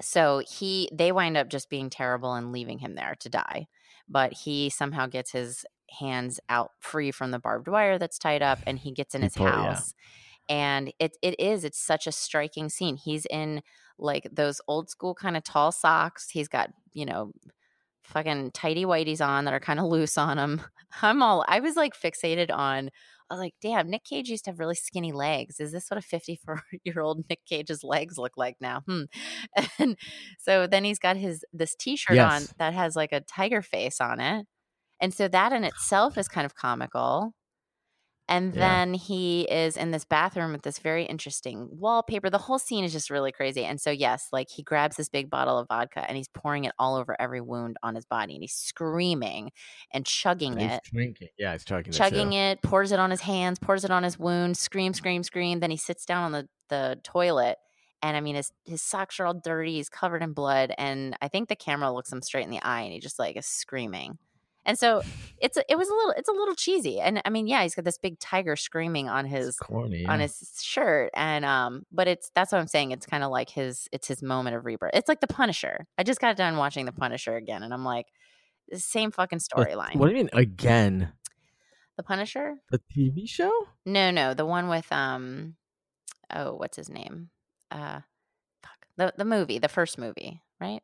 [0.00, 3.66] so he they wind up just being terrible and leaving him there to die.
[4.08, 5.64] But he somehow gets his
[5.98, 9.36] hands out free from the barbed wire that's tied up and he gets in his
[9.36, 9.94] house.
[9.94, 10.33] yeah.
[10.48, 12.96] And it it is, it's such a striking scene.
[12.96, 13.62] He's in
[13.98, 16.28] like those old school kind of tall socks.
[16.30, 17.32] He's got, you know,
[18.02, 20.60] fucking tighty whities on that are kind of loose on him.
[21.02, 22.90] I'm all I was like fixated on
[23.30, 25.58] I was like, damn, Nick Cage used to have really skinny legs.
[25.58, 28.82] Is this what a 54 year old Nick Cage's legs look like now?
[28.86, 29.02] Hmm.
[29.78, 29.96] And
[30.38, 34.20] so then he's got his this t-shirt on that has like a tiger face on
[34.20, 34.46] it.
[35.00, 37.34] And so that in itself is kind of comical.
[38.26, 38.60] And Yeah.
[38.60, 42.30] then he is in this bathroom with this very interesting wallpaper.
[42.30, 43.64] The whole scene is just really crazy.
[43.64, 46.72] And so, yes, like he grabs this big bottle of vodka and he's pouring it
[46.78, 49.50] all over every wound on his body and he's screaming
[49.92, 51.28] and chugging He's it drinking.
[51.36, 52.52] Yeah, he's chugging, chugging it.
[52.52, 55.60] it, pours it on his hands, pours it on his wound, scream, scream, scream.
[55.60, 57.58] Then he sits down on the, the toilet.
[58.02, 59.74] And I mean, his, his socks are all dirty.
[59.74, 60.74] He's covered in blood.
[60.78, 63.36] And I think the camera looks him straight in the eye and he just like
[63.36, 64.18] is screaming.
[64.66, 65.02] And so
[65.38, 67.00] it's a, it was a little it's a little cheesy.
[67.00, 70.06] And I mean, yeah, he's got this big tiger screaming on his corny.
[70.06, 73.50] on his shirt and um but it's that's what i'm saying it's kind of like
[73.50, 76.86] his it's his moment of rebirth it's like the punisher i just got done watching
[76.86, 78.06] the punisher again and i'm like
[78.70, 81.12] the same fucking storyline What do you mean again?
[81.96, 83.52] the punisher The TV show?
[83.84, 85.56] no no the one with um
[86.34, 87.28] oh what's his name
[87.70, 88.00] uh
[88.62, 90.82] fuck the the movie the first movie right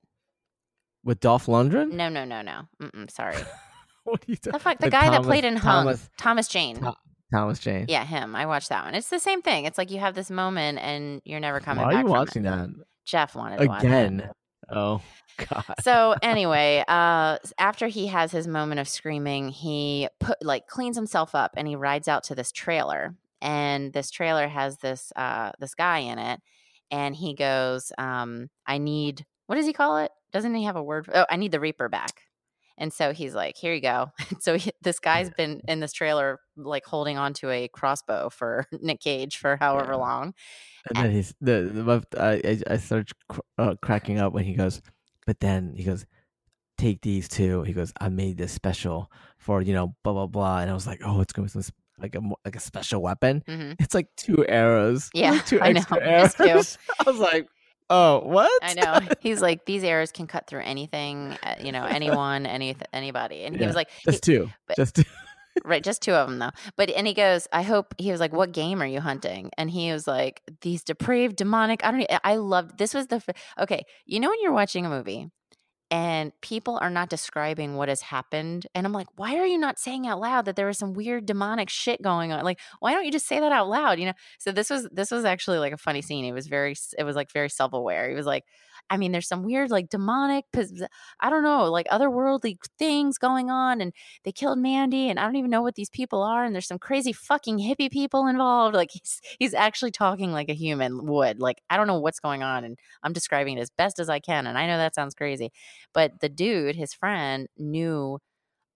[1.05, 1.93] With Dolph Lundgren?
[1.93, 3.37] no no no no Mm-mm, sorry
[4.05, 6.49] What are you the talking fuck the Like guy that played in hung Thomas- thomas
[6.49, 6.95] jane Tho-
[7.33, 7.87] Thomas Jane.
[7.89, 10.31] yeah him i watched that one it's the same thing it's like you have this
[10.31, 12.19] moment and you're never coming Why back are you from it.
[12.19, 12.69] watching that?
[13.07, 13.83] jeff wanted to watch.
[13.85, 14.31] Again.
[14.71, 15.01] Oh
[15.37, 15.65] God.
[15.81, 21.35] so anyway, uh, after he has his moment of screaming, he put like cleans himself
[21.35, 23.15] up and he rides out to this trailer.
[23.43, 26.41] And this trailer has this uh, this guy in it,
[26.93, 30.13] and he goes, um, "I need what does he call it?
[30.33, 31.07] Doesn't he have a word?
[31.07, 32.21] For, oh, I need the Reaper back."
[32.81, 36.41] And so he's like, "Here you go." so he, this guy's been in this trailer,
[36.57, 39.99] like holding onto a crossbow for Nick Cage for however Yeah.
[39.99, 40.35] long.
[40.95, 44.81] And then he's the, the I I- started cr- uh, cracking up when he goes,
[45.27, 46.07] but then he goes,
[46.79, 47.63] take these two.
[47.65, 50.87] He goes, I made this special for you know blah blah blah, and I was
[50.87, 51.63] like, oh, it's gonna be some,
[51.99, 53.43] like a like a special weapon.
[53.47, 55.11] hmm It's like two arrows.
[55.13, 56.45] Yeah, like two I know, extra just two.
[56.49, 56.79] arrows.
[57.07, 57.47] I was like,
[57.91, 58.51] oh, what?
[58.63, 59.01] I know.
[59.21, 63.43] He's like, these arrows can cut through anything, uh, you know, anyone, any anybody.
[63.43, 64.51] And he was like, he- Just two.
[64.67, 65.05] but- Just two.
[65.65, 66.51] right, just two of them though.
[66.77, 69.51] But and he goes, I hope he was like, what game are you hunting?
[69.59, 71.85] And he was like, these depraved, demonic.
[71.85, 72.07] I don't.
[72.25, 72.95] I loved this.
[72.95, 73.21] Was the
[73.59, 73.85] okay.
[74.07, 75.29] You know when you're watching a movie
[75.91, 79.79] and people are not describing what has happened and i'm like why are you not
[79.79, 82.45] saying out loud that there was some weird demonic shit going on?
[82.45, 84.13] Like why don't you just say that out loud you know?
[84.39, 86.25] So this was this was actually like a funny scene.
[86.25, 88.09] It was very it was like very self-aware.
[88.09, 88.45] He was like
[88.91, 90.47] I mean, there's some weird, like demonic,
[91.21, 93.81] I don't know, like otherworldly things going on.
[93.81, 93.93] And
[94.25, 96.45] they killed Mandy, and I don't even know what these people are.
[96.45, 98.75] And there's some crazy fucking hippie people involved.
[98.75, 101.41] Like he's he's actually talking like a human would.
[101.41, 104.19] Like I don't know what's going on, and I'm describing it as best as I
[104.19, 104.47] can.
[104.47, 105.53] And I know that sounds crazy,
[105.95, 108.19] but the dude, his friend, knew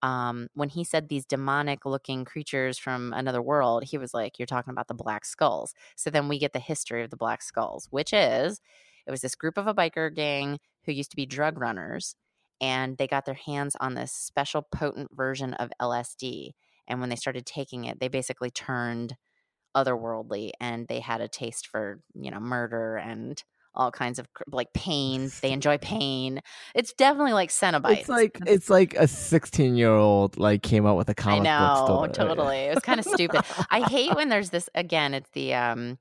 [0.01, 4.45] um, when he said these demonic looking creatures from another world, he was like, You're
[4.45, 5.73] talking about the Black Skulls.
[5.95, 8.61] So then we get the history of the Black Skulls, which is
[9.07, 12.15] it was this group of a biker gang who used to be drug runners,
[12.61, 16.51] and they got their hands on this special potent version of LSD.
[16.87, 19.15] And when they started taking it, they basically turned
[19.75, 23.43] otherworldly and they had a taste for, you know, murder and
[23.75, 25.29] all kinds of like pain.
[25.41, 26.41] They enjoy pain.
[26.73, 27.99] It's definitely like Cenobites.
[27.99, 31.43] It's like it's like a sixteen year old like came out with a comic I
[31.43, 32.27] know, book story.
[32.27, 32.57] totally.
[32.57, 33.41] It was kind of stupid.
[33.69, 35.13] I hate when there's this again.
[35.13, 35.97] It's the um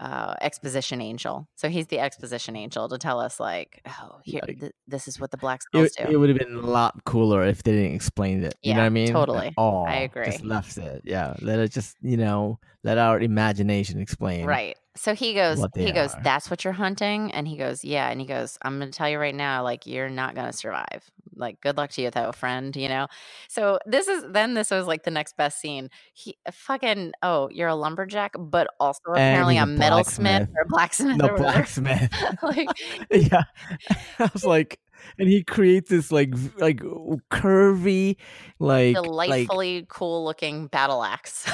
[0.00, 1.48] uh, exposition angel.
[1.54, 5.30] So he's the exposition angel to tell us, like, oh, here, th- this is what
[5.30, 6.12] the black skulls it, do.
[6.12, 8.54] It would have been a lot cooler if they didn't explain it.
[8.62, 9.12] You yeah, know what I mean?
[9.12, 9.54] Totally.
[9.56, 10.24] Oh, I agree.
[10.24, 11.02] Just left it.
[11.04, 11.34] Yeah.
[11.40, 14.46] Let it just, you know, let our imagination explain.
[14.46, 14.76] Right.
[14.94, 15.94] So he goes, he are.
[15.94, 17.32] goes, that's what you're hunting?
[17.32, 18.10] And he goes, yeah.
[18.10, 20.56] And he goes, I'm going to tell you right now, like, you're not going to
[20.56, 21.10] survive.
[21.34, 23.06] Like, good luck to you, though, friend, you know?
[23.48, 25.88] So this is, then this was like the next best scene.
[26.12, 30.66] He uh, fucking, oh, you're a lumberjack, but also apparently a, a metalsmith or a
[30.66, 31.16] blacksmith.
[31.16, 32.12] No, blacksmith.
[32.42, 32.68] like,
[33.10, 33.44] yeah.
[34.18, 34.78] I was like,
[35.18, 38.16] and he creates this like like curvy
[38.60, 41.50] like delightfully like, cool looking battle axe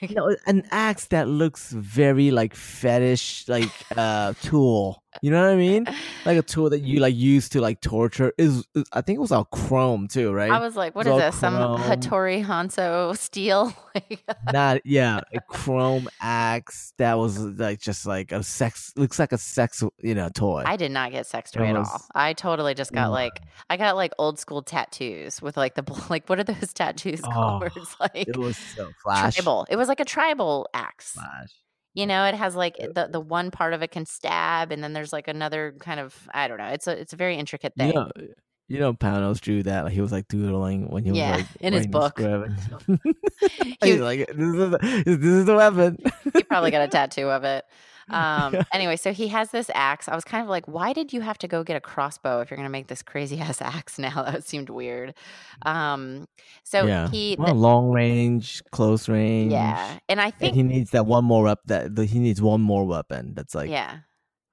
[0.08, 5.50] you know, an axe that looks very like fetish like uh tool you know what
[5.50, 5.86] I mean?
[6.26, 9.32] Like a tool that you like use to like torture is, I think it was
[9.32, 10.50] all chrome too, right?
[10.50, 11.36] I was like, what is this?
[11.36, 13.72] Some Hattori Hanzo steel?
[14.28, 19.32] Uh, not yeah, a chrome axe that was like just like a sex looks like
[19.32, 20.62] a sex you know toy.
[20.64, 22.06] I did not get sex toy at all.
[22.14, 26.28] I totally just got like I got like old school tattoos with like the like
[26.28, 27.62] what are those tattoos oh, called?
[27.74, 29.34] it's like it was so flash.
[29.34, 29.66] Tribal.
[29.68, 31.12] It was like a tribal axe.
[31.12, 31.50] Flash.
[31.94, 34.92] You know, it has like the the one part of it can stab, and then
[34.92, 36.68] there's like another kind of I don't know.
[36.68, 37.88] It's a it's a very intricate thing.
[37.88, 38.26] You know, eh,
[38.68, 39.84] you know Panos drew that.
[39.84, 42.18] Like he was like doodling when he yeah, was like in his book.
[43.82, 45.98] He's like, this is, the, this is the weapon.
[46.32, 47.64] he probably got a tattoo of it.
[48.10, 50.08] Um, anyway, so he has this axe.
[50.08, 52.50] I was kind of like, why did you have to go get a crossbow if
[52.50, 54.22] you're going to make this crazy ass axe now?
[54.22, 55.14] That seemed weird.
[55.62, 56.26] Um,
[56.64, 57.08] so yeah.
[57.08, 59.52] he well, long range, close range.
[59.52, 61.60] Yeah, and I think and he needs that one more up.
[61.66, 63.34] That he needs one more weapon.
[63.34, 63.98] That's like yeah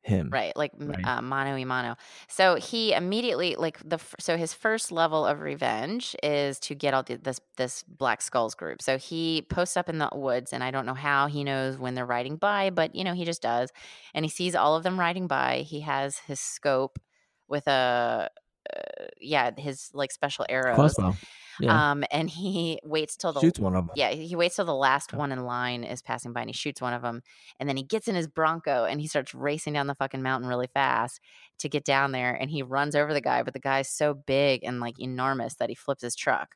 [0.08, 0.30] him.
[0.32, 1.06] Right like right.
[1.06, 1.96] Uh, mano y mano.
[2.28, 7.04] So he immediately like the so his first level of revenge is to get all
[7.04, 8.82] the, this this black skulls group.
[8.82, 11.94] So he posts up in the woods and i don't know how he knows when
[11.96, 13.72] they're riding by but you know he just does.
[14.14, 15.60] And he sees all of them riding by.
[15.60, 17.00] He has his scope
[17.48, 18.30] with a
[18.76, 21.16] uh, yeah his like special arrows Crossbow.
[21.60, 21.92] Yeah.
[21.92, 23.94] Um, and he waits till the shoots one of them.
[23.96, 26.82] Yeah, he waits till the last one in line is passing by, and he shoots
[26.82, 27.24] one of them,
[27.60, 30.48] and then he gets in his Bronco and he starts racing down the fucking mountain
[30.48, 31.20] really fast
[31.60, 34.64] to get down there, and he runs over the guy, but the guy's so big
[34.64, 36.56] and like enormous that he flips his truck,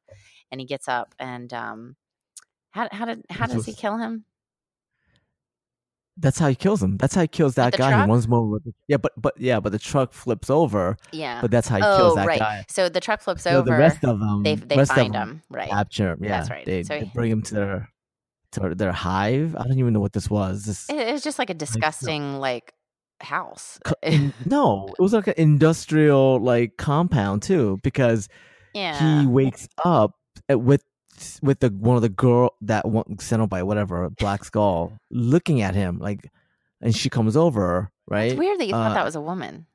[0.51, 1.95] and he gets up and um,
[2.72, 4.26] how how did how does he kill him?
[6.22, 6.97] That's how he kills him.
[6.97, 7.89] That's how he kills that guy.
[7.89, 8.05] Truck?
[8.05, 8.59] He runs more.
[8.88, 10.97] Yeah, but but yeah, but the truck flips over.
[11.11, 12.39] Yeah, but that's how he oh, kills that right.
[12.39, 12.65] guy.
[12.69, 13.72] So the truck flips so over.
[13.72, 15.41] The rest of them, they they find them him.
[15.49, 16.24] Right, capture him.
[16.24, 16.65] Yeah, that's right.
[16.65, 17.89] They, so they bring him to their
[18.53, 19.55] to their hive.
[19.55, 20.65] I don't even know what this was.
[20.65, 22.74] This it was just like a disgusting like
[23.22, 23.80] house.
[24.45, 28.30] no, it was like an industrial like compound too, because
[28.74, 29.22] yeah.
[29.22, 30.11] he wakes up
[30.49, 30.84] eh, with
[31.41, 35.76] with the one of the girl that sent one Cenobite, whatever, Black Skull, looking at
[35.76, 36.30] him like
[36.82, 38.32] and she comes over, right?
[38.32, 39.68] It's weird that you uh, thought that was a woman.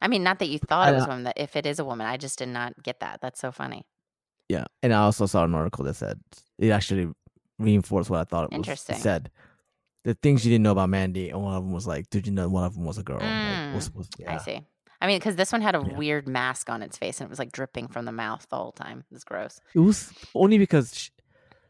[0.00, 1.24] I mean, not that you thought it was a woman.
[1.24, 3.20] That if it is a woman, I just did not get that.
[3.20, 3.84] That's so funny.
[4.48, 6.20] Yeah, and I also saw an article that said
[6.58, 7.10] it actually
[7.58, 8.56] reinforced what I thought it was.
[8.56, 8.96] Interesting.
[8.96, 9.30] It said
[10.04, 12.32] the things you didn't know about Mandy, and one of them was like, "Did you
[12.32, 14.34] know one of them was a girl?" Mm, like, was, was, yeah.
[14.34, 14.62] I see.
[15.00, 15.96] I mean, because this one had a Yeah.
[15.96, 18.72] weird mask on its face, and it was like dripping from the mouth the whole
[18.72, 19.04] time.
[19.10, 19.60] It was gross.
[19.74, 21.10] It was only because she,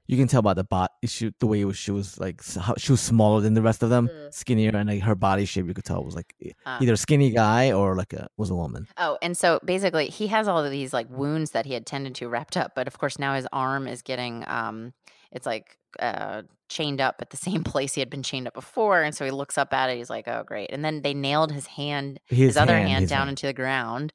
[0.06, 2.40] you can tell by the bot she, the way it was, she was like
[2.78, 4.32] she was smaller than the rest of them, Mm.
[4.34, 6.34] skinnier, and like her body shape you could tell was like
[6.66, 6.78] Uh.
[6.80, 8.86] either a skinny guy or like a was a woman.
[8.96, 12.14] Oh, and so basically, he has all of these like wounds that he had tended
[12.16, 14.94] to wrapped up, but of course now his arm is getting um,
[15.30, 19.02] it's like uh chained up at the same place he had been chained up before,
[19.02, 19.96] and so he looks up at it.
[19.98, 23.28] He's like, "Oh, great!" And then they nailed his hand, his, other hand, his down
[23.28, 24.12] into the ground.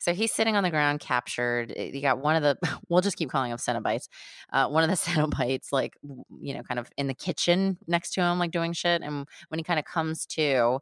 [0.00, 1.72] So he's sitting on the ground, captured.
[1.76, 2.56] Eh, You got one of the.
[2.88, 4.08] We'll just keep calling them Cenobites.
[4.52, 5.96] Uh, one of the Cenobites, like
[6.40, 9.02] you know, kind of in the kitchen next to him, like doing shit.
[9.02, 10.78] And when he kind of comes to,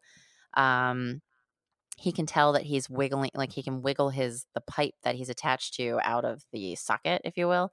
[0.54, 1.22] um,
[1.96, 5.30] he can tell that he's wiggling, like he can wiggle his the pipe that he's
[5.30, 7.72] attached to out of the socket, if you will,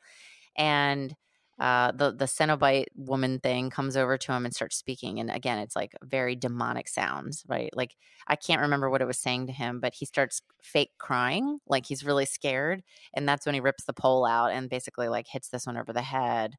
[0.55, 1.13] and
[1.59, 5.19] uh, the the Cenobite woman thing comes over to him and starts speaking.
[5.19, 7.69] And again, it's like very demonic sounds, right?
[7.75, 7.95] Like
[8.27, 11.85] I can't remember what it was saying to him, but he starts fake crying, like
[11.85, 12.83] he's really scared,
[13.13, 15.93] and that's when he rips the pole out and basically like hits this one over
[15.93, 16.55] the head.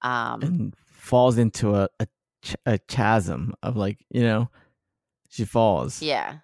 [0.00, 2.06] Um, and falls into a a,
[2.42, 4.50] ch- a chasm of like you know,
[5.28, 6.38] she falls yeah.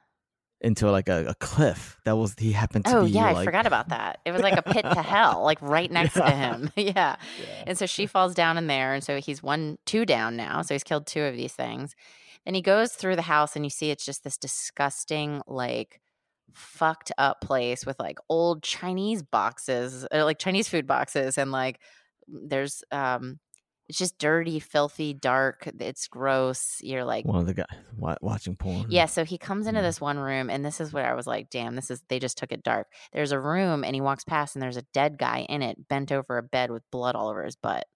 [0.64, 3.10] Into like a, a cliff that was he happened to Oh be.
[3.12, 4.18] yeah, I forgot about that.
[4.24, 6.70] It was like a pit to hell, like right next to him.
[6.76, 7.16] yeah.
[7.38, 7.64] Yeah.
[7.66, 8.94] And so she falls down in there.
[8.94, 10.62] And so he's one, two down now.
[10.62, 11.94] So he's killed two of these things.
[12.44, 16.00] Then he goes through the house and you see it's just this disgusting, like
[16.52, 21.38] fucked up place with like old Chinese boxes, or like Chinese food boxes.
[21.38, 21.80] And like
[22.28, 23.38] there's, um,
[23.88, 25.68] it's just dirty, filthy, dark.
[25.78, 26.78] It's gross.
[26.80, 27.66] You're like, One of the guys
[28.20, 28.86] watching porn.
[28.88, 29.86] yeah, so he comes into Yeah.
[29.86, 32.38] this one room, and this is where I was like, damn, this is, they just
[32.38, 32.86] took it dark.
[33.12, 36.12] There's a room, and he walks past, and there's a dead guy in it, bent
[36.12, 37.86] over a bed with blood all over his butt,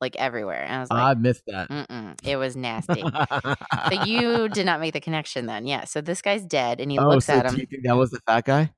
[0.00, 0.62] like everywhere.
[0.62, 1.68] And I was I missed that.
[1.70, 3.02] mm-mm, it was nasty.
[3.02, 5.66] so you did not make the connection then.
[5.66, 7.60] Yeah, so this guy's dead, and he oh, looks so at do him.
[7.60, 8.72] you think that was the fat guy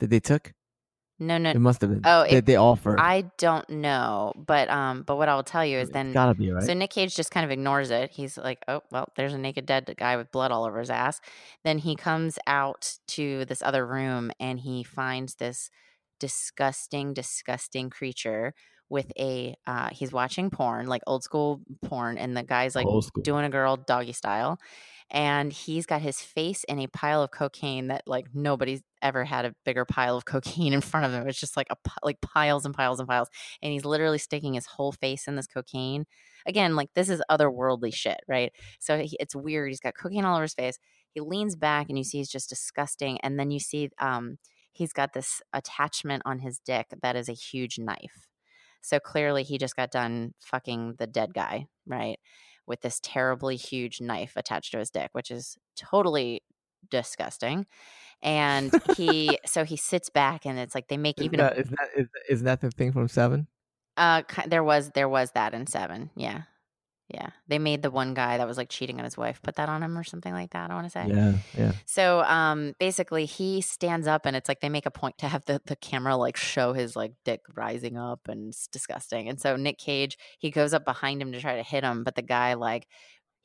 [0.00, 0.52] that they took?
[1.26, 2.02] No, no, It must have been.
[2.04, 2.98] Oh, they, it- they offered.
[3.00, 4.32] I don't know.
[4.36, 6.64] But, um, but what I will tell you is It's then gotta be right.
[6.64, 8.10] So Nick Cage just kind of ignores it.
[8.10, 11.20] He's like, "Oh, well, there's a naked dead guy with blood all over his ass."
[11.64, 15.70] Then he comes out to this other room and he finds this
[16.24, 18.54] disgusting, disgusting creature
[18.88, 19.54] with a.
[19.66, 22.86] Uh, he's watching porn, like old school porn, and the guy's like
[23.22, 24.58] doing a girl doggy style,
[25.10, 29.44] and he's got his face in a pile of cocaine that like nobody's ever had
[29.44, 31.28] a bigger pile of cocaine in front of him.
[31.28, 33.28] It's just like a like piles and piles and piles,
[33.60, 36.06] and he's literally sticking his whole face in this cocaine
[36.46, 38.52] again, like this is otherworldly shit, right?
[38.78, 39.68] So he, it's weird.
[39.68, 40.78] He's got cocaine all over his face.
[41.12, 43.20] He leans back and you see he's just disgusting.
[43.20, 44.38] And then you see um,
[44.74, 48.28] he's got this attachment on his dick that is a huge knife.
[48.82, 52.18] So clearly he just got done fucking the dead guy, right?
[52.66, 56.42] With this terribly huge knife attached to his dick, which is totally
[56.90, 57.66] disgusting.
[58.22, 61.58] And he, so he sits back and it's like they make Isn't even a that,
[61.58, 63.46] isn't, that, is, isn't that the thing from Seven?
[63.96, 66.10] uh, there was there was that in seven.
[66.16, 66.42] Yeah,
[67.08, 67.30] yeah.
[67.48, 69.82] They made the one guy that was like cheating on his wife put that on
[69.82, 70.70] him or something like that.
[70.70, 71.06] I want to say.
[71.08, 71.72] Yeah, yeah.
[71.84, 75.44] So, um, basically, he stands up, and it's like they make a point to have
[75.44, 79.28] the the camera like show his like dick rising up, and it's disgusting.
[79.28, 82.14] And so Nick Cage he goes up behind him to try to hit him, but
[82.14, 82.88] the guy like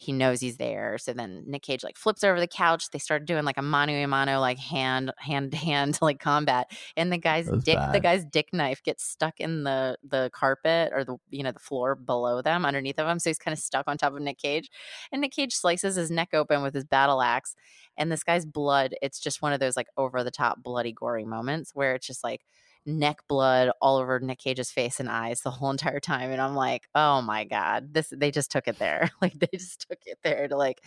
[0.02, 0.98] he knows he's there.
[0.98, 2.90] So then Nick Cage like flips over the couch.
[2.90, 6.72] They start doing like a mano a mano, like hand hand to hand like combat.
[6.96, 11.04] And the guy's dick, the guy's dick knife gets stuck in the the carpet or
[11.04, 13.20] the you know the floor below them, underneath of him.
[13.20, 14.70] So he's kind of stuck on top of Nick Cage.
[15.12, 17.58] And Nick Cage slices his neck open with his battle axe.
[17.98, 21.26] And this guy's blood, it's just one of those like over the top bloody gory
[21.26, 22.46] moments where it's just like
[22.86, 26.32] neck blood all over Nick Cage's face and eyes the whole entire time.
[26.32, 29.10] And I'm like, oh my God, this they just took it there.
[29.22, 30.82] like they just took it there to like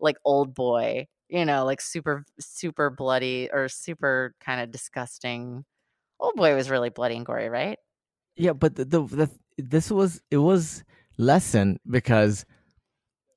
[0.00, 5.64] like old boy, you know, like super, super bloody or super kind of disgusting.
[6.20, 7.78] Old boy was really bloody and gory, right?
[8.36, 10.82] Yeah, but the, the, the this was it was
[11.18, 12.44] lesson because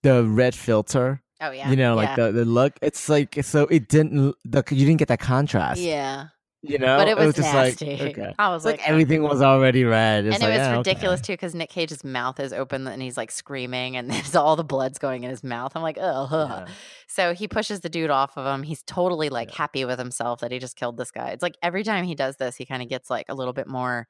[0.03, 1.69] the red filter, Oh yeah.
[1.69, 2.27] you know, like yeah.
[2.27, 5.79] the, the look, it's like so it didn't the you didn't get that contrast.
[5.81, 6.27] yeah.
[6.67, 7.97] You know, But it was, just nasty.
[7.97, 8.33] like okay.
[8.37, 10.25] I was like, like, everything was already red.
[10.25, 10.77] It's and it was yeah, okay.
[10.77, 14.55] ridiculous too because Nick Cage's mouth is open and he's like screaming and there's all
[14.55, 15.71] the blood's going in his mouth.
[15.75, 16.67] I'm like, oh, Yeah.
[17.07, 18.63] So he pushes the dude off of him.
[18.63, 19.57] He's totally like Yeah.
[19.57, 21.29] happy with himself that he just killed this guy.
[21.29, 23.67] It's like every time he does this, he kind of gets like a little bit
[23.67, 24.07] more,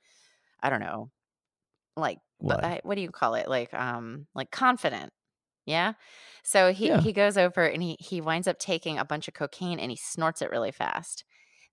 [0.62, 1.12] I don't know,
[1.96, 2.64] like What?
[2.64, 3.48] I- what do you call it?
[3.48, 5.12] Like um like confident.
[5.66, 5.94] Yeah.
[6.44, 7.02] So he Yeah.
[7.02, 9.98] he goes over and he he winds up taking a bunch of cocaine and he
[9.98, 11.24] snorts it really fast.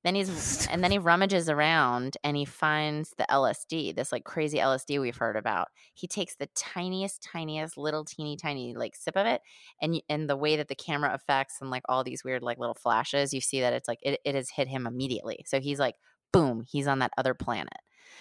[0.05, 4.59] Then he's and then he rummages around and he finds the LSD, this like crazy
[4.59, 5.69] LSD we've heard about.
[5.95, 9.41] He takes the tiniest, tiniest, little teeny tiny like sip of it,
[9.81, 12.75] and and the way that the camera effects and like all these weird like little
[12.75, 15.45] flashes, you see that it's like it, it has hit him immediately.
[15.47, 15.97] So he's like,
[16.33, 17.73] boom, he's on that other planet.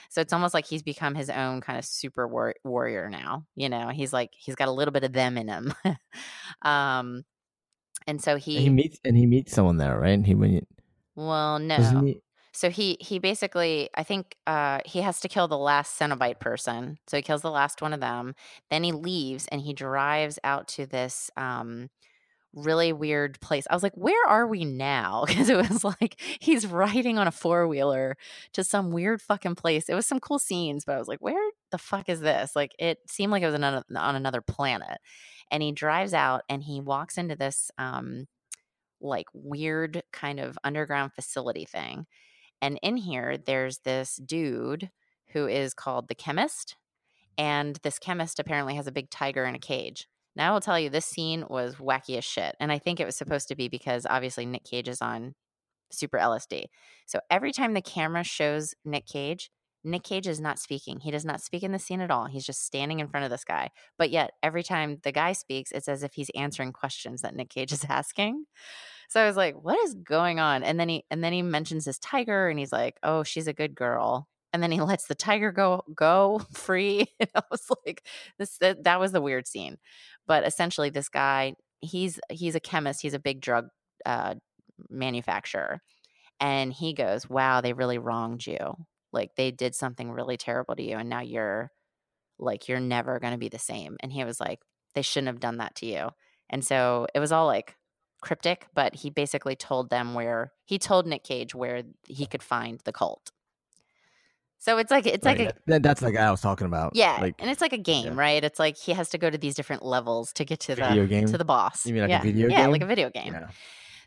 [0.10, 3.46] So it's almost like he's become his own kind of super war- warrior now.
[3.56, 5.74] You know, he's like he's got a little bit of them in him.
[6.62, 7.24] um,
[8.08, 10.14] and so he, And he meets and he meets someone there, right?
[10.14, 10.66] And he when you,
[11.16, 12.04] well, no?
[12.56, 17.00] So he he basically I think uh he has to kill the last Cenobite person.
[17.08, 18.36] So he kills the last one of them.
[18.70, 21.90] Then he leaves and he drives out to this um
[22.54, 23.66] really weird place.
[23.70, 25.26] I was like, where are we now?
[25.34, 28.18] Because it was like he's riding on a four wheeler
[28.54, 29.90] to some weird fucking place.
[29.90, 32.56] It was some cool scenes, but I was like, where the fuck is this?
[32.56, 35.00] Like it seemed like it was on, on another planet.
[35.52, 38.28] And he drives out and he walks into this um
[39.04, 42.06] like weird kind of underground facility thing.
[42.62, 44.90] And in here, there's this dude
[45.34, 46.76] who is called the chemist.
[47.38, 50.08] And this chemist apparently has a big tiger in a cage.
[50.36, 52.56] Now, I will tell you, this scene was wacky as shit.
[52.60, 55.36] And I think it was supposed to be because obviously Nick Cage is on
[55.92, 56.66] super LSD.
[57.06, 59.52] So every time the camera shows Nick Cage,
[59.84, 61.00] Nick Cage is not speaking.
[61.00, 62.26] He does not speak in the scene at all.
[62.26, 63.72] He's just standing in front of this guy.
[63.98, 67.50] But yet, every time the guy speaks, it's as if he's answering questions that Nick
[67.50, 68.46] Cage is asking.
[69.10, 70.64] So I was like, what is going on?
[70.64, 73.54] And then he and then he mentions his tiger and he's like, "Oh, she's a
[73.54, 77.08] good girl." And then he lets the tiger go go free.
[77.20, 78.08] And I was like,
[78.40, 79.78] this that, that was the weird scene.
[80.28, 83.68] But essentially this guy, he's he's a chemist, he's a big drug
[84.06, 84.36] uh,
[84.90, 85.82] manufacturer.
[86.40, 88.76] And he goes, "Wow, they really wronged you.
[89.14, 91.72] Like they did something really terrible to you and now you're
[92.40, 94.60] like you're never going to be the same." And he was like,
[94.96, 96.10] "They shouldn't have done that to you."
[96.50, 97.76] And so it was all like
[98.22, 102.80] cryptic, but he basically told them where he told Nick Cage where he could find
[102.86, 103.32] the cult.
[104.60, 106.96] So it's like it's Right, like a that- that's like I was talking about.
[106.96, 108.12] yeah, like and it's like a game, yeah.
[108.16, 108.44] right?
[108.44, 111.08] It's like he has to go to these different levels to get to Video the
[111.08, 111.26] game?
[111.28, 111.86] to the boss.
[111.86, 112.32] You mean like a yeah.
[112.34, 112.50] game?
[112.50, 113.34] yeah, like a video game.
[113.34, 113.50] yeah.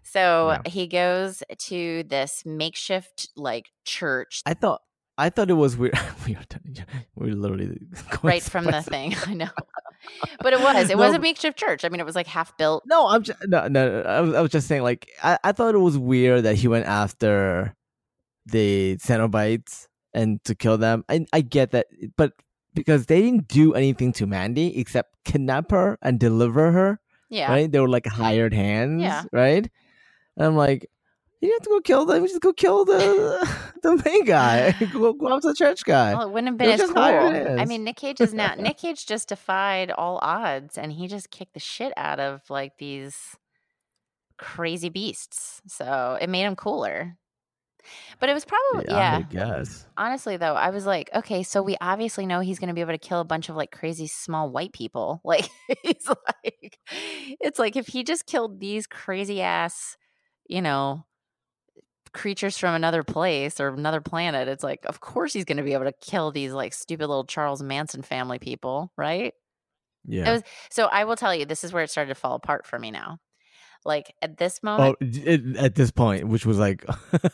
[0.02, 0.70] So Yeah.
[0.70, 4.80] he goes to this makeshift like church I thought
[5.18, 5.98] I thought it was weird.
[6.26, 6.40] we were
[7.16, 7.78] we were literally
[8.22, 9.14] right from the thing.
[9.26, 9.48] I know,
[10.40, 11.84] but it was it No, was a makeshift church.
[11.84, 12.84] I mean, it was like half built.
[12.86, 14.02] No, I'm just no, no.
[14.02, 16.68] I was, I was just saying, like, I, I thought it was weird that he
[16.68, 17.74] went after
[18.44, 21.04] the Cenobites and to kill them.
[21.08, 21.86] And I get that,
[22.16, 22.32] but
[22.74, 27.00] because they didn't do anything to Mandy except kidnap her and deliver her,
[27.30, 27.70] Yeah, right?
[27.72, 29.24] They were like hired hands, Yeah.
[29.32, 29.68] right?
[30.36, 30.88] And I'm like,
[31.41, 32.26] you have to go kill them.
[32.26, 33.49] Just go kill the
[33.82, 34.72] the main guy.
[34.93, 36.14] go, go after the church guy.
[36.14, 36.99] Well, it wouldn't have been as cool.
[36.99, 41.30] I mean, Nick Cage is now Nick Cage just defied all odds, and he just
[41.30, 43.37] kicked the shit out of like these
[44.39, 45.61] crazy beasts.
[45.66, 47.16] So it made him cooler.
[48.18, 49.18] But it was probably yeah.
[49.18, 49.87] I guess.
[49.97, 52.95] Honestly, though, I was like, okay, so we obviously know he's going to be able
[52.95, 55.20] to kill a bunch of like crazy small white people.
[55.22, 55.49] Like,
[55.82, 59.97] he's like, it's like if he just killed these crazy ass,
[60.49, 61.05] you know,
[62.16, 65.74] creatures from another place or another planet, it's like, of course he's going to be
[65.74, 69.32] able to kill these like stupid little Charles Manson family people, right?
[70.04, 70.32] Yeah.
[70.32, 72.78] was- So I will tell you, this is where it started to fall apart for
[72.78, 73.18] me now.
[73.84, 76.84] Like at this Oh, moment, it, at this point, which was like,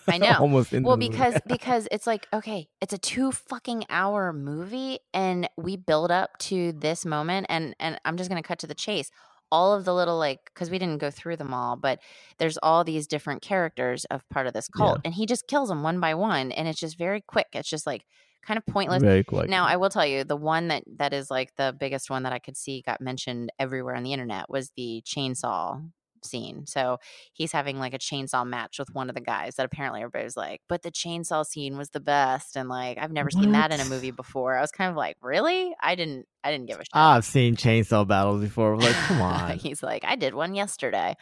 [0.07, 0.37] I know.
[0.39, 5.77] almost well because because it's like okay it's a two fucking hour movie and we
[5.79, 9.11] build up to this moment and and i'm just gonna cut to the chase
[9.53, 12.01] all of the little like because we didn't go through them all but
[12.39, 15.83] there's all these different characters of part of this cult and he just kills them
[15.83, 18.07] one by one and it's just very quick it's just like
[18.47, 19.49] kind of pointless very quick.
[19.51, 22.33] now I will tell you the one that that is like the biggest one that
[22.33, 25.81] I could see got mentioned everywhere on the internet was the chainsaw
[26.25, 26.67] scene.
[26.67, 26.99] So
[27.33, 30.61] he's having like a chainsaw match with one of the guys that apparently everybody's like,
[30.69, 33.85] but the chainsaw scene was the best and like I've never seen that in a
[33.85, 34.57] movie before.
[34.57, 35.75] I was kind of like, really?
[35.83, 36.91] I didn't I didn't give a shit.
[36.95, 38.77] I've seen chainsaw battles before.
[38.77, 39.59] Like, come on.
[39.59, 41.15] he's like, I did one yesterday.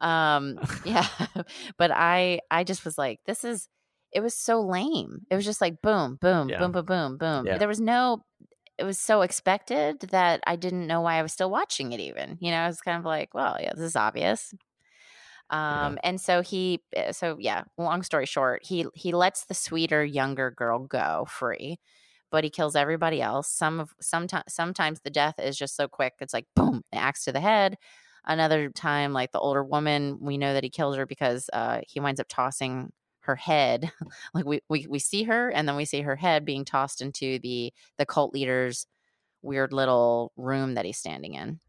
[0.00, 1.06] Um yeah.
[1.76, 3.68] but I I just was like, this is
[4.12, 5.20] it was so lame.
[5.30, 6.58] It was just like boom, boom, Yeah.
[6.58, 7.46] boom, boom, boom, boom.
[7.46, 7.58] Yeah.
[7.58, 8.24] There was no
[8.80, 12.38] it was so expected that I didn't know why I was still watching it even.
[12.40, 14.54] You know, I was kind of like, well, yeah, this is obvious.
[15.50, 20.04] Um and so he uh, so yeah, long story short, he he lets the sweeter
[20.04, 21.78] younger girl go free.
[22.30, 23.48] But he kills everybody else.
[23.50, 26.14] Some of sometimes sometimes the death is just so quick.
[26.20, 27.76] It's like boom, an axe to the head.
[28.24, 32.00] Another time, like the older woman, we know that he kills her because uh, he
[32.00, 33.90] winds up tossing her head.
[34.34, 37.38] like we, we we see her, and then we see her head being tossed into
[37.40, 38.86] the the cult leader's
[39.42, 41.60] weird little room that he's standing in.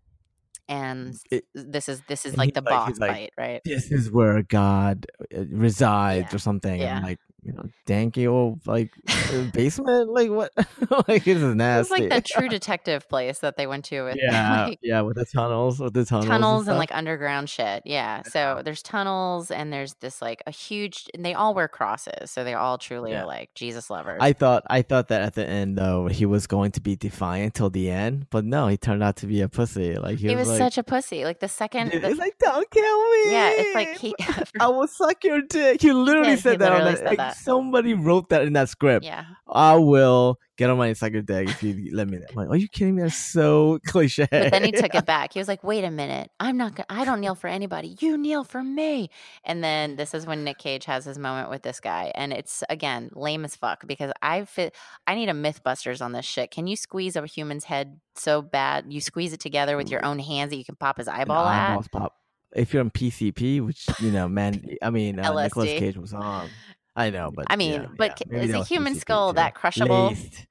[0.67, 3.61] And It- this is this is like the like- boss like, fight, right?
[3.65, 6.35] this is where God uh, resides Yeah.
[6.35, 6.79] or something.
[6.79, 6.95] Yeah.
[6.97, 10.09] And like, you know, danky old like uh, basement.
[10.09, 10.51] Like what?
[11.07, 11.91] like this is It nasty.
[11.93, 15.15] was like that true detective place that they went to with yeah, like, yeah, with
[15.17, 16.77] the tunnels, with the tunnels, tunnels and stuff.
[16.77, 17.83] like underground shit.
[17.85, 18.21] Yeah.
[18.23, 22.29] So there's tunnels and there's this like a huge and they all wear crosses.
[22.31, 23.23] So they all truly Yeah.
[23.23, 24.19] are like Jesus lovers.
[24.21, 27.55] I thought I thought that at the end though he was going to be defiant
[27.55, 29.95] till the end, but no, he turned out to be a pussy.
[29.95, 31.23] Like he, he was, was like, such a pussy.
[31.25, 33.31] Like the second Dude, the- it's like don't kill me.
[33.31, 34.13] Yeah, it's like he
[34.59, 35.81] I will suck your dick.
[35.81, 36.71] He literally did, he said that.
[36.71, 37.09] on literally that.
[37.09, 37.43] said Like, that.
[37.43, 39.05] Somebody wrote that in that script.
[39.05, 39.25] Yeah.
[39.47, 42.17] I will get on my psychic deck if you let me.
[42.17, 43.01] I'm like, are you kidding me?
[43.01, 44.27] That's so cliche.
[44.31, 45.33] But then he took it back.
[45.33, 46.75] He was like, "Wait a minute, I'm not.
[46.75, 47.95] Gonna, I don't kneel for anybody.
[47.99, 49.09] You kneel for me."
[49.43, 52.63] And then this is when Nick Cage has his moment with this guy, and it's
[52.69, 54.75] again lame as fuck because I fit.
[55.07, 56.51] I need a MythBusters on this shit.
[56.51, 60.19] Can you squeeze a human's head so bad you squeeze it together with your own
[60.19, 61.69] hands that you can pop his eyeball And at?
[61.71, 62.15] eyeballs pop.
[62.53, 65.77] If you're on PCP, which you know, man, I mean, uh, Nicolas LSD.
[65.79, 66.49] Cage was on.
[66.95, 70.07] I know, but I mean, yeah, but yeah, is a human skull that crushable?
[70.07, 70.45] Laced.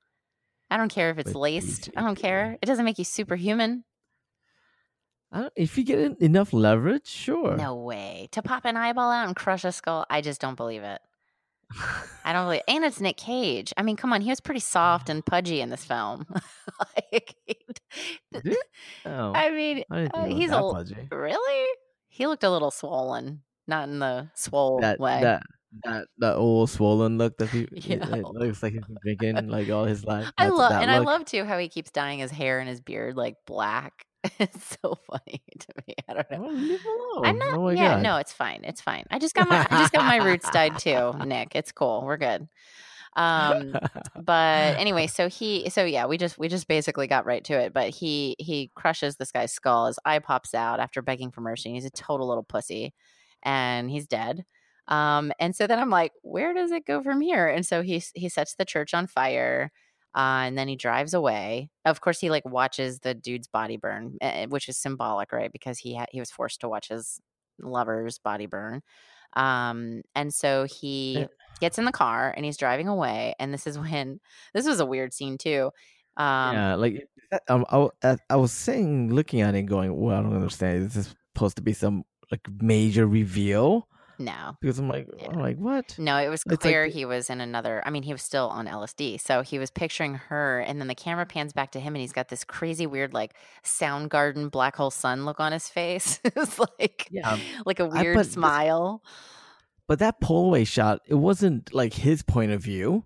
[0.70, 1.90] I don't care if it's laced.
[1.96, 2.56] I don't care.
[2.62, 3.84] It doesn't make you superhuman.
[5.32, 7.56] I don't, if you get enough leverage, sure.
[7.56, 8.28] No way.
[8.32, 11.00] To pop an eyeball out and crush a skull, I just don't believe it.
[12.24, 12.62] I don't believe.
[12.66, 13.72] And it's Nick Cage.
[13.76, 16.26] I mean, come on, he was pretty soft and pudgy in this film.
[16.96, 17.36] like,
[19.04, 21.08] oh, I mean, I uh, think it was he's a pudgy.
[21.12, 21.68] really.
[22.08, 25.20] He looked a little swollen, not in the swole That way.
[25.22, 25.42] that
[25.84, 28.14] that that old swollen look that he Yeah.
[28.16, 30.30] it, looks like he's been drinking like all his life.
[30.36, 33.16] I love, and I love too how he keeps dyeing his hair and his beard
[33.16, 34.04] like black.
[34.38, 35.94] It's so funny to me.
[36.08, 36.40] I don't know.
[36.42, 37.26] Well, leave him alone.
[37.26, 37.54] I'm not.
[37.58, 38.02] Oh yeah, God.
[38.02, 38.60] no, it's fine.
[38.64, 39.04] It's fine.
[39.10, 41.54] I just got my I just got my roots dyed too, Nick.
[41.54, 42.02] It's cool.
[42.04, 42.46] We're good.
[43.16, 43.74] Um,
[44.22, 47.72] but anyway, so he, so yeah, we just we just basically got right to it.
[47.72, 49.86] But he he crushes this guy's skull.
[49.86, 51.70] His eye pops out after begging for mercy.
[51.70, 52.94] and He's a total little pussy,
[53.42, 54.44] and he's dead.
[54.90, 57.46] Um, and so then I'm like, where does it go from here?
[57.48, 59.70] And so he he sets the church on fire.
[60.12, 61.70] Uh, and then he drives away.
[61.84, 65.52] Of course, he like watches the dude's body burn, uh, which is symbolic, right?
[65.52, 67.20] Because he had he was forced to watch his
[67.60, 68.82] lover's body burn.
[69.34, 71.14] Um, and so he
[71.60, 73.34] gets in the car and he's driving away.
[73.38, 74.18] And this is when
[74.54, 75.70] this was a weird scene too.
[76.16, 77.06] Um, yeah, like
[77.48, 80.84] um, I, I- I was saying, looking at it, going, "Well, I don't understand.
[80.86, 83.86] This is supposed to be some like major reveal."
[84.20, 85.30] No, Because I'm like, Yeah.
[85.32, 85.98] I'm like, what?
[85.98, 87.82] no, it was It's like clear he was in another.
[87.84, 90.94] I mean, he was still on LSD, so he was picturing her, and then the
[90.94, 94.90] camera pans back to him, and he's got this crazy, weird, like Soundgarden black hole
[94.90, 96.20] sun look on his face.
[96.24, 99.02] it's like, Yeah, um, like a weird but this- smile.
[99.88, 103.04] But that pull away shot, it wasn't like his point of view.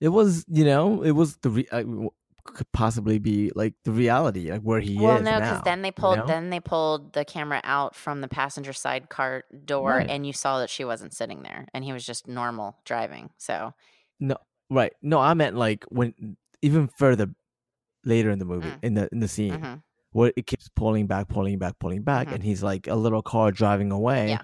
[0.00, 2.10] It was, you know, it was the re- w-
[2.44, 5.88] could possibly be like the reality, like where he Well, is no, because then they
[5.88, 6.26] you pulled know?
[6.26, 10.08] then they pulled the camera out from the passenger side car door, Right.
[10.10, 13.30] and you saw that she wasn't sitting there, and he was just normal driving.
[13.38, 13.74] So
[14.18, 14.36] no,
[14.68, 14.92] right.
[15.02, 17.28] No, I meant like when even further
[18.04, 18.78] later in the movie, Mm.
[18.84, 19.82] in the in the scene, mhm.
[20.12, 22.34] where it keeps pulling back, pulling back, pulling back, Mhm.
[22.36, 24.42] and he's like a little car driving away, Yeah.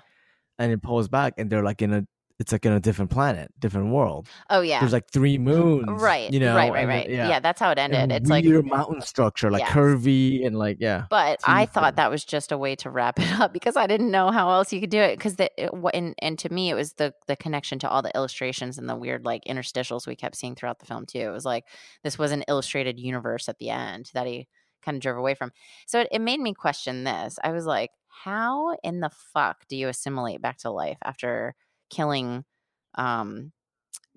[0.59, 2.07] and it pulls back, and they're like in a,
[2.39, 4.29] it's like in a different planet, different world.
[4.51, 7.09] oh yeah, There's like three moons, right, You know, right, right, and right.
[7.09, 7.41] yeah, yeah.
[7.41, 8.23] that's how it and ended.
[8.23, 9.73] It's like, weird mountain structure, like Yes.
[9.73, 11.07] curvy and like yeah.
[11.09, 13.87] but I thought and- that was just a way to wrap it up because I
[13.87, 15.17] didn't know how else you could do it.
[15.17, 18.13] Because the it, and and to me, it was the the connection to all the
[18.15, 21.21] illustrations and the weird like interstitials we kept seeing throughout the film too.
[21.21, 21.65] It was like
[22.03, 24.47] this was an illustrated universe at the end that he
[24.85, 25.53] kind of drove away from.
[25.87, 27.39] So it, it made me question this.
[27.43, 31.55] I was like, how in the fuck do you assimilate back to life after
[31.91, 32.45] killing
[32.97, 33.53] um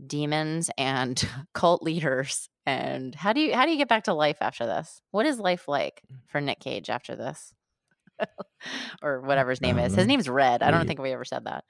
[0.06, 4.38] demons and cult leaders and how do you how do you get back to life
[4.42, 7.54] after this what is life like for nick cage after this
[9.02, 9.98] or whatever his name is know.
[9.98, 11.64] his name's red i don't think we ever said that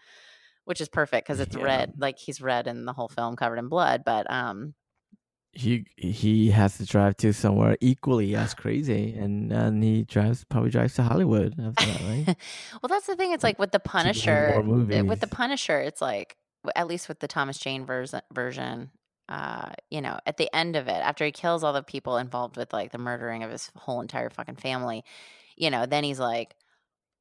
[0.66, 1.64] which is perfect because it's Yeah.
[1.64, 4.74] red like he's red in the whole film covered in blood but um
[5.52, 10.70] he he has to drive to somewhere equally as crazy, and and he drives probably
[10.70, 12.38] drives to Hollywood after that, right?
[12.82, 16.38] well that's the thing it's like with the punisher with the punisher it's like
[16.76, 18.92] at least with the thomas jane version version
[19.30, 22.58] uh you know at the end of it after he kills all the people involved
[22.58, 25.04] with like the murdering of his whole entire fucking family
[25.56, 26.56] you know then he's like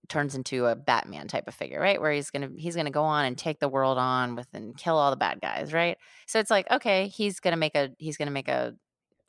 [0.09, 3.25] turns into a batman type of figure right where he's gonna he's gonna go on
[3.27, 6.51] and take the world on with and kill all the bad guys right so it's
[6.51, 8.75] like okay he's gonna make a he's gonna make a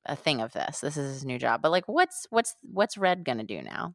[0.06, 3.26] a thing of this this is his new job but like what's what's what's red
[3.26, 3.94] gonna do now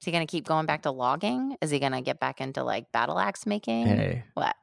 [0.00, 2.90] is he gonna keep going back to logging is he gonna get back into like
[2.92, 4.54] battle axe making hey, what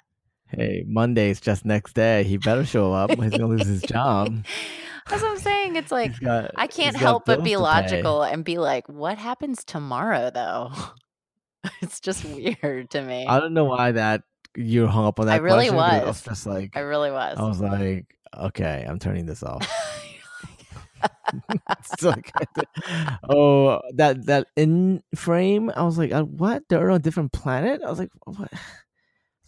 [0.50, 2.24] hey, Monday's just next day.
[2.24, 3.12] He better show up.
[3.12, 4.46] He's gonna lose his job.
[5.10, 7.58] that's what i'm saying it's like got- I can't help but be to pay.
[7.58, 10.72] logical and be like, what happens tomorrow though?
[11.82, 13.26] it's just weird to me.
[13.28, 14.24] I don't know why that
[14.56, 15.34] you hung up on that.
[15.34, 16.22] I really question, 'cause I was.
[16.22, 17.38] just like I really was.
[17.38, 18.06] I was like,
[18.36, 19.68] okay, I'm turning this off.
[21.70, 22.32] It's like,
[23.30, 25.72] oh, that that in frame.
[25.76, 26.64] I was like, uh, what?
[26.70, 27.82] They're on a different planet.
[27.86, 28.52] I was like, what?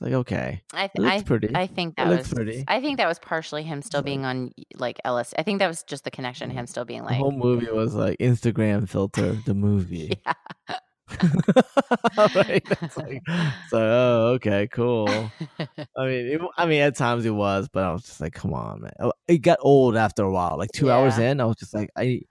[0.01, 1.53] It's like okay, I, th- I, pretty.
[1.53, 2.31] I think that was.
[2.31, 2.63] pretty.
[2.69, 5.33] I think that was partially him still being on like Ellis.
[5.37, 6.49] I think that was just the connection.
[6.49, 10.13] Him still being like the whole movie was like Instagram filter the movie.
[10.25, 10.77] yeah.
[12.35, 12.63] right?
[12.81, 15.07] It's like, like, oh, okay, cool.
[15.59, 18.53] I mean, it, I mean, at times it was, but I was just like, come
[18.53, 18.91] on, man.
[18.99, 20.57] Oh, It got old after a while.
[20.57, 22.21] Like two hours in, I was just like, I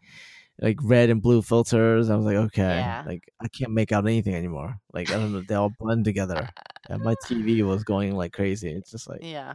[0.61, 2.11] like red and blue filters.
[2.11, 3.05] I was like, okay, Yeah.
[3.07, 4.76] like I can't make out anything anymore.
[4.93, 6.49] Like I don't know, they all blend together.
[6.91, 8.70] And my TV was going like crazy.
[8.70, 9.55] It's just like, yeah.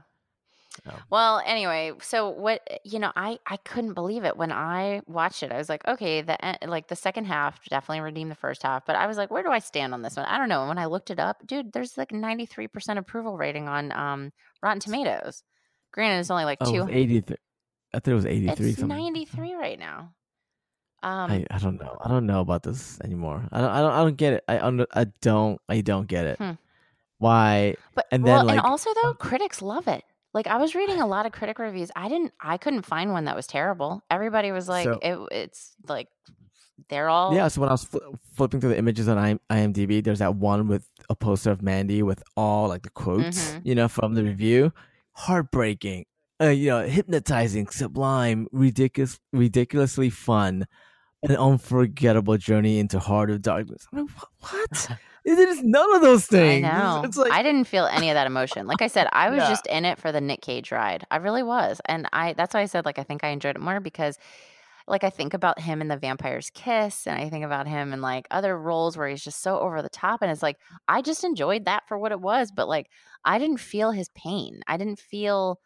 [0.86, 0.94] No.
[1.10, 5.52] Well, anyway, so what you know, I I couldn't believe it when I watched it.
[5.52, 8.96] I was like, okay, the like the second half definitely redeemed the first half, but
[8.96, 10.26] I was like, where do I stand on this one?
[10.26, 10.62] I don't know.
[10.62, 14.80] And when I looked it up, dude, there's like 93% approval rating on um Rotten
[14.80, 15.44] Tomatoes.
[15.92, 16.92] Granted, it's only like oh, two.
[16.92, 17.38] 83.
[17.94, 18.98] I thought it was 83 It's something.
[18.98, 20.14] 93 right now.
[21.04, 21.98] Um, I, I don't know.
[22.04, 23.44] I don't know about this anymore.
[23.52, 24.44] I don't I don't I don't get it.
[24.48, 26.38] I under, I don't I don't get it.
[26.38, 26.52] Hmm.
[27.20, 27.76] Why?
[27.94, 30.04] But And well, then, and like- also though, critics love it.
[30.34, 31.92] Like I was reading a lot of critic reviews.
[31.96, 32.34] I didn't.
[32.42, 34.04] I couldn't find one that was terrible.
[34.10, 36.08] Everybody was like, So- it, it's like
[36.90, 37.98] they're all Yeah, so when I was fl-
[38.36, 42.24] flipping through the images on IMDb, there's that one with a poster of Mandy with
[42.36, 43.62] all like the quotes, Mhm.
[43.64, 44.74] you know, from the review.
[45.16, 46.06] Heartbreaking,
[46.42, 50.66] uh, you know, hypnotizing, sublime, ridiculous, ridiculously fun,
[51.22, 53.88] an unforgettable journey into heart of darkness.
[53.94, 54.10] I'm like,
[54.40, 54.90] what?
[55.26, 56.66] It is none of those things.
[56.66, 57.02] I know.
[57.06, 58.68] It's like I didn't feel any of that emotion.
[58.68, 59.50] Like I said, I was Yeah.
[59.50, 61.06] just in it for the Nick Cage ride.
[61.12, 62.34] I really was, and I.
[62.34, 64.18] That's why I said like I think I enjoyed it more because,
[64.86, 68.02] like, I think about him in the Vampire's Kiss, and I think about him in
[68.02, 70.58] like other roles where he's just so over the top, and it's like
[70.90, 72.88] I just enjoyed that for what it was, but like
[73.24, 74.60] I didn't feel his pain.
[74.68, 75.60] I didn't feel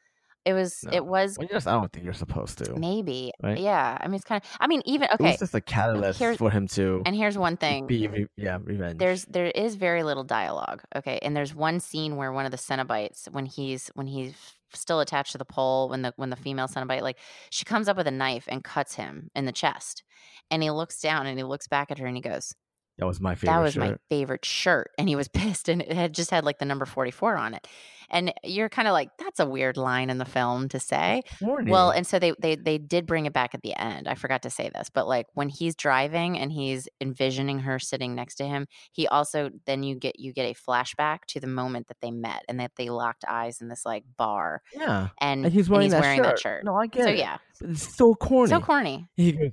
[0.47, 0.83] it was.
[0.83, 0.91] No.
[0.93, 2.75] It was well, just, I don't think you're supposed to.
[2.75, 3.31] maybe.
[3.43, 3.57] Right?
[3.59, 3.97] Yeah.
[3.99, 4.49] I mean, it's kind of.
[4.59, 5.31] I mean, even It okay.
[5.31, 7.87] was just a catalyst Here's- for him to And here's one thing.
[7.87, 8.97] be, re- yeah, revenge.
[8.99, 12.57] there's there is very little dialogue okay and there's one scene where one of the
[12.57, 14.33] cenobites when he's when he's
[14.73, 17.17] still attached to the pole when the when the female cenobite like
[17.49, 20.03] she comes up with a knife and cuts him in the chest
[20.51, 22.53] and he looks down and he looks back at her and he goes
[22.97, 23.53] that was my favorite.
[23.55, 26.59] that was my favorite shirt and he was pissed and it had just had like
[26.59, 27.65] the number 44 on it
[28.09, 31.71] and you're kind of like that's a weird line in the film to say Corny.
[31.71, 34.07] well, and so they they they did bring it back at the end.
[34.07, 38.15] I forgot to say this, but like when he's driving and he's envisioning her sitting
[38.15, 41.87] next to him, he also then you get you get a flashback to the moment
[41.87, 45.53] that they met and that they locked eyes in this like bar yeah, and, and
[45.53, 46.25] he's wearing, that, wearing shirt.
[46.25, 46.63] that shirt.
[46.65, 47.17] No, I get so it.
[47.17, 48.49] yeah, But it's so corny.
[48.49, 49.07] so corny.
[49.15, 49.51] He goes,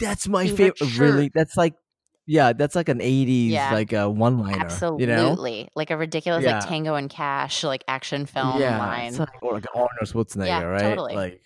[0.00, 1.74] "That's my Favorite favorite." Really, that's like,
[2.26, 3.72] yeah, that's like an '80s Yeah.
[3.72, 4.58] like a one-liner.
[4.58, 5.66] Absolutely, You know?
[5.74, 6.58] like a ridiculous Yeah.
[6.58, 9.16] like Tango and Cash like action film yeah, line.
[9.16, 10.80] like, or like Arnold Schwarzenegger, Yeah, right?
[10.82, 11.14] totally.
[11.14, 11.40] Like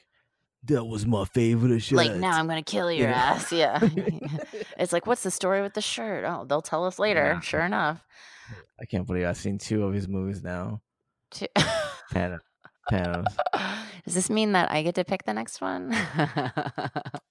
[0.64, 1.96] that was my favorite shirt.
[1.96, 3.16] like now I'm gonna kill You your know?
[3.16, 3.52] ass.
[3.52, 3.78] Yeah,
[4.78, 6.24] it's like what's the story with the shirt?
[6.26, 7.38] Oh, they'll tell us later.
[7.42, 8.04] Sure enough.
[8.80, 10.80] I can't believe I've seen two of his movies now.
[11.32, 12.40] To-
[12.90, 13.24] Panos.
[13.54, 13.76] Panos.
[14.04, 15.94] Does this mean that I get to pick the next one?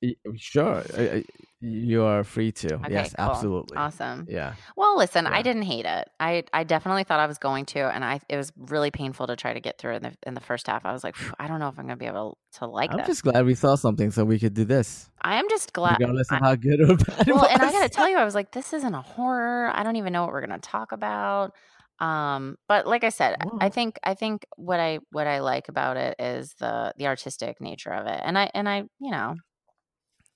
[0.03, 1.23] Uh, sure, I, I,
[1.59, 2.75] you are free to.
[2.75, 3.25] Okay, yes, cool.
[3.25, 3.75] absolutely.
[3.77, 4.27] awesome.
[4.29, 6.07] Yeah, Well, listen, I didn't hate it.
[6.19, 9.35] I I definitely thought I was going to, and I it was really painful to
[9.35, 10.85] try to get through in the in the first half.
[10.85, 13.07] I was like, I don't know if I'm gonna be able to like I'm this.
[13.07, 15.97] just glad we saw something so we could do this, I am just glad.
[15.99, 18.35] regardless of how good or bad it well, and I gotta tell you, I was
[18.35, 19.71] like, this isn't a horror.
[19.73, 21.53] I don't even know what we're gonna talk about.
[21.99, 25.97] Um, but like I said, I think I think what I what I like about
[25.97, 29.35] it is the the artistic nature of it, and I and I you know,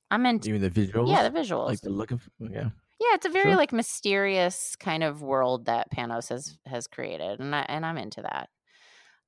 [0.10, 1.08] I'm into even the visuals.
[1.08, 1.70] yeah the visuals.
[1.70, 2.70] like the look of yeah.
[3.00, 3.56] Yeah, it's a very Sure.
[3.56, 8.22] like mysterious kind of world that Panos has has created, and I and I'm into
[8.22, 8.50] that.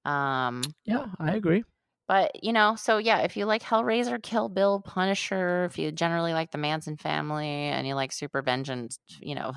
[0.10, 1.64] Um, Yeah, I agree.
[2.08, 6.34] but you know, so yeah, if you like Hellraiser, Kill Bill, Punisher, if you generally
[6.34, 9.54] like the Manson family, and you like super vengeance, you know,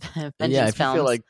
[0.38, 1.22] vengeance yeah, if films, you feel like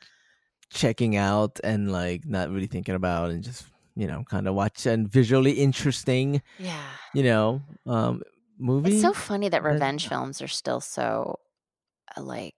[0.69, 4.85] checking out and like not really thinking about and just you know kind of watch
[4.85, 6.83] and visually interesting, yeah,
[7.13, 8.21] you know, um,
[8.57, 8.93] movie.
[8.93, 11.39] it's so funny that revenge films are still so
[12.15, 12.55] uh, like.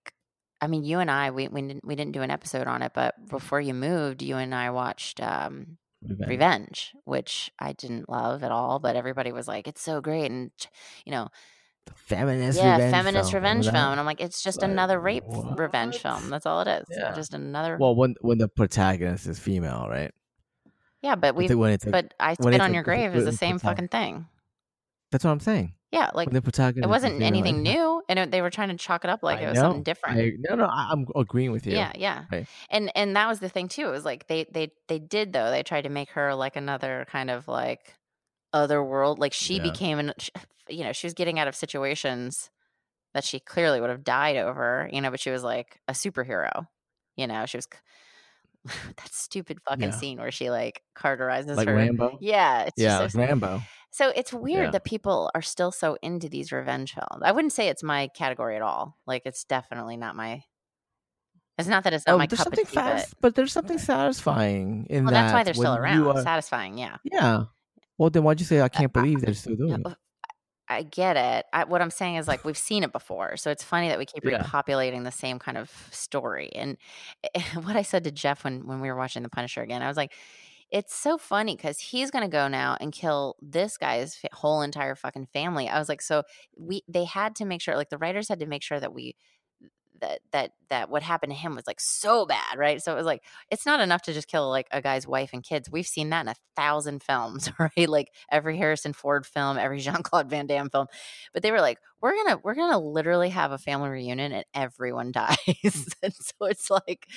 [0.61, 2.93] I mean, you and I, we we didn't we didn't do an episode on it,
[2.95, 6.29] but before you moved, you and I watched um, Revenge.
[6.29, 10.51] Revenge, which I didn't love at all, but everybody was like, "It's so great," and
[11.05, 11.29] you know,
[11.93, 13.43] feminist yeah, revenge feminist film.
[13.43, 16.29] revenge film, and I'm like, it's just Like, another rape f- revenge film.
[16.29, 16.85] That's all it is.
[16.89, 17.13] Yeah.
[17.13, 17.77] Just another.
[17.79, 20.11] Well, when when the protagonist is female, right?
[21.01, 21.47] yeah, but we.
[21.47, 24.27] think when it's a, But I spit on your grave is the same fucking thing.
[25.11, 25.73] that's what I'm saying.
[25.91, 28.67] Yeah, like when the protagonist It wasn't anything like, new, and it, they were trying
[28.69, 29.61] to chalk it up like I it was know.
[29.61, 30.17] something different.
[30.19, 31.73] I, no, no, I, I'm agreeing with you.
[31.73, 32.25] Yeah, yeah.
[32.29, 32.47] Right.
[32.69, 33.87] And and that was the thing too.
[33.87, 35.51] It was like they they they did though.
[35.51, 37.93] They tried to make her like another kind of like
[38.51, 39.19] other world.
[39.19, 39.63] Like she Yeah.
[39.63, 40.13] became an
[40.69, 42.49] you know, she was getting out of situations
[43.13, 46.67] that she clearly would have died over, you know, but she was like a superhero.
[47.15, 47.67] You know, she was
[48.65, 49.91] that stupid fucking Yeah.
[49.91, 51.75] scene where she like carterizes Like her.
[51.75, 52.17] Rambo.
[52.19, 53.61] Yeah, it's Yeah, like so, Rambo.
[53.91, 54.71] so it's weird Yeah.
[54.71, 57.21] that people are still so into these revenge films.
[57.23, 58.97] I wouldn't say it's my category at all.
[59.05, 60.43] Like it's definitely not my
[61.57, 63.35] It's not that it's not Oh, my there's cup of something tea, but fast, but
[63.35, 65.21] there's something satisfying in well, that.
[65.21, 66.77] that's why they're still around, are- satisfying.
[66.77, 66.97] Yeah.
[67.05, 67.43] yeah.
[67.97, 69.97] Well, then why'd you say I can't uh, uh, believe they're still doing it?
[70.67, 71.45] I get it.
[71.53, 74.05] I, what I'm saying is like we've seen it before, so it's funny that we
[74.05, 74.41] keep Yeah.
[74.41, 76.49] repopulating the same kind of story.
[76.55, 76.77] And
[77.63, 79.97] what I said to Jeff when when we were watching The Punisher again, I was
[79.97, 80.13] like,
[80.71, 85.27] it's so funny because he's gonna go now and kill this guy's whole entire fucking
[85.27, 85.69] family.
[85.69, 86.23] I was like, so
[86.57, 89.15] we they had to make sure, like the writers had to make sure that we
[90.01, 92.81] that that that what happened to him was like so bad, right?
[92.81, 95.43] So it was like it's not enough to just kill like a guy's wife and
[95.43, 95.69] kids.
[95.71, 97.89] We've seen that in a thousand films, right?
[97.89, 100.87] Like every Harrison Ford film, every Jean Claude Van Damme film.
[101.33, 105.11] But they were like, we're gonna we're gonna literally have a family reunion and everyone
[105.13, 105.37] dies.
[106.03, 107.07] and so it's like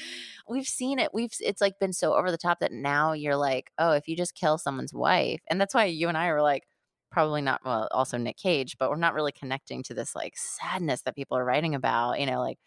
[0.49, 1.11] we've seen it.
[1.13, 4.17] We've it's like been so over the top that now you're like, oh, if you
[4.17, 6.65] just kill someone's wife, and that's why you and I were like.
[7.11, 7.61] Probably not.
[7.65, 11.37] Well, also Nick Cage, but we're not really connecting to this like sadness that people
[11.39, 12.21] are writing about.
[12.21, 12.59] You know, like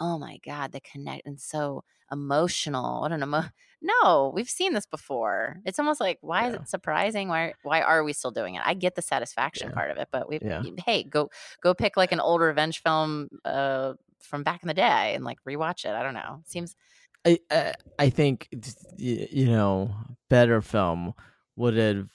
[0.00, 1.82] oh my god the connect and so
[2.12, 3.42] emotional what an emo
[3.82, 8.04] no we've seen this before it's almost like why is it surprising why why are
[8.04, 9.74] we still doing it i get the satisfaction Yeah.
[9.74, 10.62] part of it but we Yeah.
[10.86, 11.30] hey go
[11.62, 15.38] go pick like an old revenge film uh from back in the day and like
[15.44, 16.76] rewatch it i don't know seems
[17.26, 18.48] I I, I think
[18.96, 19.94] you know
[20.30, 21.12] better film
[21.56, 22.08] would have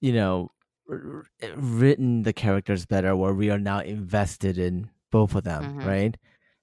[0.00, 0.50] you know
[0.88, 5.86] written the characters better where we are now invested in both of them Mhm.
[5.86, 6.16] right?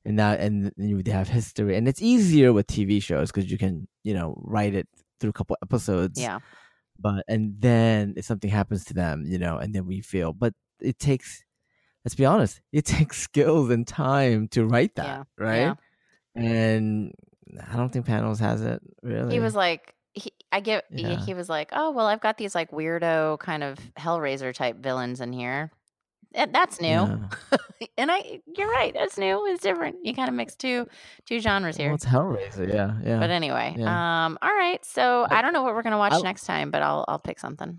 [0.06, 1.76] And now and then you have history.
[1.78, 4.88] And it's easier with tv shows because you can you know write it
[5.20, 6.20] through a couple episodes.
[6.20, 6.40] Yeah.
[7.00, 10.54] But and then if something happens to them you know and then we feel but
[10.82, 11.44] it takes
[12.06, 15.58] let's be honest it takes skills and time to write that Yeah, right?
[15.60, 15.76] Yeah.
[16.36, 17.14] and
[17.72, 19.34] i don't think panels has it really.
[19.34, 19.94] he was like
[20.54, 21.20] I get he, Yeah.
[21.26, 25.20] he was like, oh well, I've got these like weirdo kind of Hellraiser type villains
[25.20, 25.72] in here.
[26.36, 27.18] That's new, Yeah.
[27.98, 28.92] and I you're right.
[28.94, 29.46] That's new.
[29.48, 29.98] It's different.
[30.04, 30.88] You kind of mix two
[31.28, 31.90] two genres here.
[31.90, 34.26] well, it's hellraiser yeah yeah But anyway, Yeah.
[34.26, 34.84] um, all right.
[34.84, 37.20] So I, I- don't know what we're gonna watch I'll- next time, but I'll I'll
[37.20, 37.78] pick something.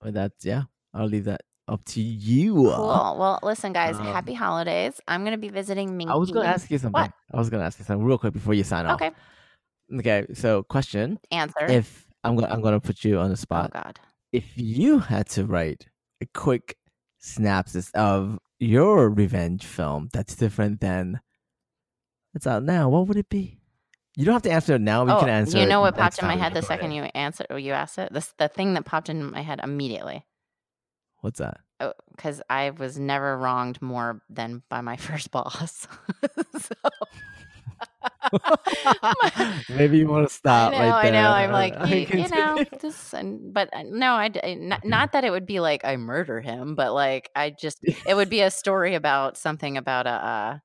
[0.00, 0.62] But that's yeah
[0.94, 3.16] i'll leave that up to you Cool.
[3.18, 3.96] Well, listen, guys.
[3.98, 5.00] Um, happy holidays.
[5.08, 6.12] I'm gonna be visiting Minky.
[6.12, 8.54] i was gonna ask you something i was gonna ask you something real quick before
[8.54, 9.12] you sign off Okay.
[9.94, 11.66] Okay so question Answer.
[11.66, 13.70] if i'm gonna i'm gonna put you on the oh, spot.
[13.74, 14.00] oh God.
[14.32, 15.86] if you had to write
[16.20, 16.76] a quick
[17.18, 21.20] synopsis of your revenge film that's different than
[22.32, 23.58] that's out now, what would it be?
[24.16, 25.04] You don't have to answer it now.
[25.04, 25.58] We oh, can answer.
[25.58, 26.96] you know what popped in my head the second it.
[26.96, 28.12] you answered or oh, you asked it?
[28.12, 30.26] This the thing that popped in my head immediately.
[31.20, 31.60] What's that?
[31.80, 35.86] Oh, because I was never wronged more than by my first boss.
[36.58, 36.74] so,
[39.68, 40.72] Maybe you want to stop.
[40.72, 41.30] I know, right I know.
[41.30, 43.14] I'm like, you, you know, this,
[43.52, 46.92] but uh, no, I not, not that it would be like I murder him, but
[46.92, 50.58] like I just, it would be a story about something about a, uh,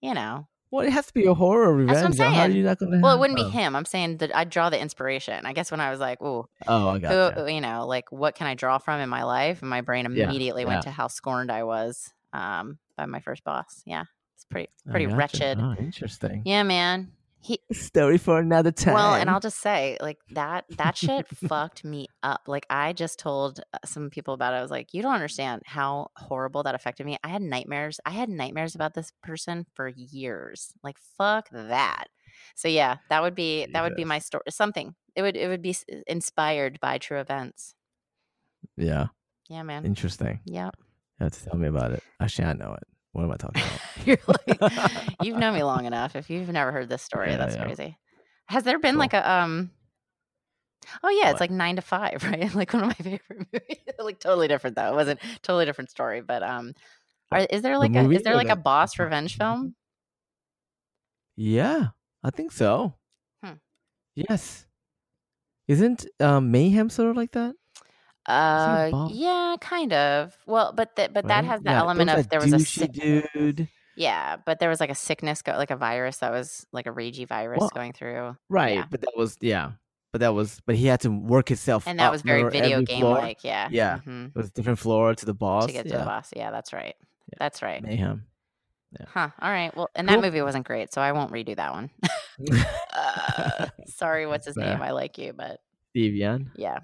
[0.00, 2.34] you know, Well, it has to be a horror That's what I'm revenge.
[2.36, 3.00] How are you not gonna?
[3.00, 3.76] well, it wouldn't be him.
[3.76, 5.46] I'm saying that I'd draw the inspiration.
[5.46, 8.34] I guess when I was like, oh, Oh, I got who, you know, like what
[8.34, 9.60] can I draw from in my life?
[9.62, 10.82] And my brain Yeah, immediately went yeah.
[10.82, 13.82] to how scorned I was um, by my first boss.
[13.86, 14.04] Yeah,
[14.44, 15.16] it's pretty, pretty gotcha.
[15.16, 15.58] wretched.
[15.60, 16.42] Oh, interesting.
[16.44, 17.12] Yeah, man.
[17.40, 18.94] He Story for another time.
[18.94, 22.42] well, and I'll just say, like that that shit fucked me up.
[22.46, 24.56] Like I just told uh, some people about it.
[24.56, 27.18] I was like, you don't understand how horrible that affected me.
[27.22, 28.00] I had nightmares.
[28.06, 30.72] I had nightmares about this person for years.
[30.82, 32.06] Like fuck that.
[32.54, 34.44] So yeah, that would be that would be my story.
[34.48, 34.94] Something.
[35.14, 35.76] It would it would be
[36.06, 37.74] inspired by true events.
[38.76, 39.08] yeah,
[39.50, 39.84] Yeah, man.
[39.84, 40.40] interesting.
[40.46, 40.70] Yeah.
[41.20, 42.02] You have to tell me about it.
[42.20, 42.88] Actually, I know it.
[43.14, 43.80] What am I talking about?
[44.06, 46.16] You're like, you've known me long enough.
[46.16, 47.62] If you've never heard this story, Yeah, that's yeah.
[47.64, 47.96] crazy.
[48.46, 49.00] Has there been Cool.
[49.00, 49.70] like a um?
[51.02, 52.52] Oh yeah, it's like nine to five, right?
[52.54, 53.78] Like one of my favorite movies.
[53.98, 54.92] like totally different though.
[54.92, 56.74] It wasn't totally different story, but um,
[57.30, 59.74] are, is there The like a is there like a boss revenge film?
[61.36, 61.88] yeah,
[62.22, 62.94] I think so.
[63.44, 63.54] Hmm.
[64.14, 64.66] Yes.
[65.68, 67.54] Isn't um, Mayhem sort of like that?
[68.26, 70.36] Uh, yeah, kind of.
[70.46, 73.68] Well, but that but that has the Yeah, element of there was a sick, dude.
[73.96, 76.90] yeah, but there was like a sickness, go, like a virus that was like a
[76.90, 78.86] ragey virus Well, going through, Right, Yeah.
[78.90, 79.72] but that was yeah,
[80.12, 81.86] but that was but he had to work himself.
[81.86, 83.18] and that was very video game floor?
[83.18, 83.44] like.
[83.44, 84.00] Yeah, Yeah.
[84.06, 85.66] mhm, It was different floor to the boss.
[85.66, 85.98] to get to yeah.
[85.98, 86.30] the boss.
[86.34, 86.94] Yeah, that's right.
[87.38, 87.82] That's right.
[87.82, 88.26] Mayhem.
[89.08, 89.30] Huh.
[89.40, 89.74] All right.
[89.76, 90.20] Well, and Cool.
[90.20, 91.90] that movie wasn't great, so I won't redo that one.
[92.94, 94.80] uh, sorry, what's his name?
[94.80, 95.60] I like you, but
[95.90, 96.50] Steve Yeun.
[96.56, 96.78] yeah.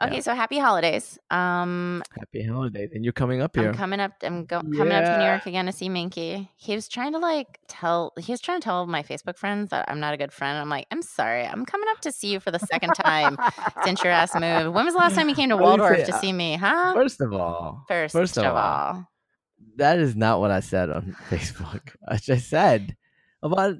[0.00, 0.06] Yeah.
[0.08, 1.18] Okay, so happy holidays.
[1.30, 3.68] Um, Happy holidays, and you're coming up here.
[3.68, 4.12] I'm coming up.
[4.22, 6.50] I'm go- coming up to New York again to see Minky.
[6.56, 8.12] He was trying to like tell.
[8.18, 10.58] He was trying to tell my Facebook friends that I'm not a good friend.
[10.58, 11.44] I'm like, I'm sorry.
[11.44, 13.36] I'm coming up to see you for the second time
[13.84, 14.74] since your ass moved.
[14.74, 16.12] When was the last time you came to What do you Waldorf say?
[16.12, 16.56] to see me?
[16.56, 16.94] Huh?
[16.94, 19.08] First of all, First, first of of all, all,
[19.76, 21.94] that is not what I said on Facebook.
[22.08, 22.96] I just said
[23.42, 23.76] about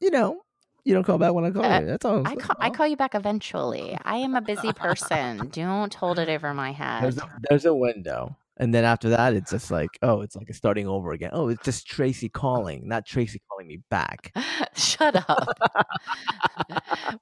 [0.00, 0.42] you know,
[0.86, 1.86] you don't call back when I call Uh, you.
[1.86, 2.18] That's all.
[2.20, 3.98] I'm I call, I call you back eventually.
[4.04, 5.48] I am a busy person.
[5.52, 7.24] Don't hold it over my There's head.
[7.24, 10.86] a, there's a window, and then after that, it's just like, oh, it's like starting
[10.86, 11.30] over again.
[11.32, 14.32] Oh, it's just Tracy calling, not Tracy calling me back.
[14.74, 15.48] Shut up.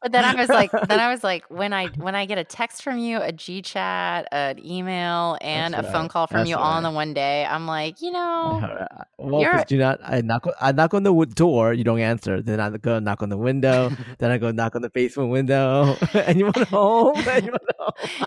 [0.00, 2.44] but then I was like, then I was like, when I when I get a
[2.44, 6.50] text from you, a G chat, an email, and That's a phone call from That's
[6.50, 8.86] you all in the one day, I'm like, you know,
[9.18, 12.42] well, You're- because do not, I knock, I knock on the door, you don't answer.
[12.42, 13.90] Then I go knock on the window.
[14.18, 15.96] then I go knock on the basement window.
[16.14, 17.16] Anyone home?
[17.26, 18.26] Anyone home?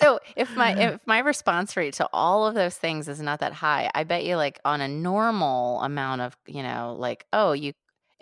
[0.00, 3.52] so if my if my response rate to all of those things is not that
[3.52, 7.72] high, I bet you like on a normal amount of you know like oh you,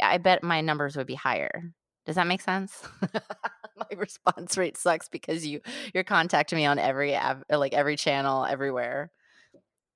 [0.01, 1.63] I bet my numbers would be higher.
[2.05, 2.83] Does that make sense?
[3.77, 5.61] my response rate sucks because you
[5.95, 9.11] you're contacting me on every av- like every channel everywhere.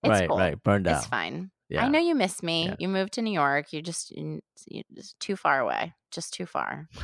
[0.02, 0.38] It's right, cool.
[0.38, 0.62] right.
[0.62, 0.98] Burned out.
[0.98, 1.50] It's fine.
[1.68, 1.84] Yeah.
[1.84, 2.66] I know you miss me.
[2.66, 2.76] Yeah.
[2.78, 3.72] You moved to New York.
[3.72, 5.94] You just you you just too far away.
[6.10, 6.88] Just too far.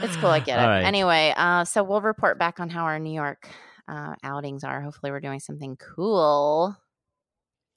[0.00, 0.30] It's cool.
[0.30, 0.62] I get it.
[0.62, 0.84] All right.
[0.84, 3.48] Anyway, uh, so we'll report back on how our New York
[3.88, 4.80] uh, outings are.
[4.80, 6.76] Hopefully, we're doing something cool.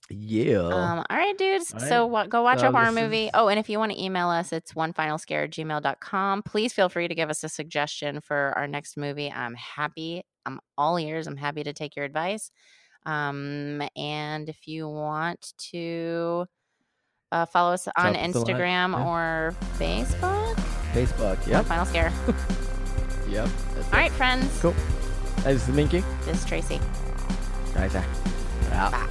[0.10, 0.58] Yeah.
[0.68, 1.74] Um, all right, dudes.
[1.74, 3.26] All So go watch So a horror movie.
[3.26, 6.44] is- Oh, and if you want to email us, it's one final scare at gmail.com.
[6.44, 9.32] Please feel free to give us a suggestion for our next movie.
[9.32, 10.24] I'm happy.
[10.46, 11.28] I'm all ears.
[11.28, 12.52] I'm happy to take your advice.
[13.06, 16.46] Um, and if you want to
[17.32, 18.46] uh, follow us on Drop us a line.
[18.58, 19.08] Instagram Yeah.
[19.08, 20.56] or Facebook,
[20.94, 21.48] Facebook.
[21.48, 21.66] Yep.
[21.66, 22.12] Final Scare.
[23.30, 23.48] Yep.
[23.78, 24.60] All right, friends.
[24.62, 24.76] Cool.
[25.44, 26.04] This is Minky.
[26.24, 26.80] This is Tracy.
[27.76, 28.06] Right there.
[28.74, 28.92] Out.
[28.92, 29.08] Bye.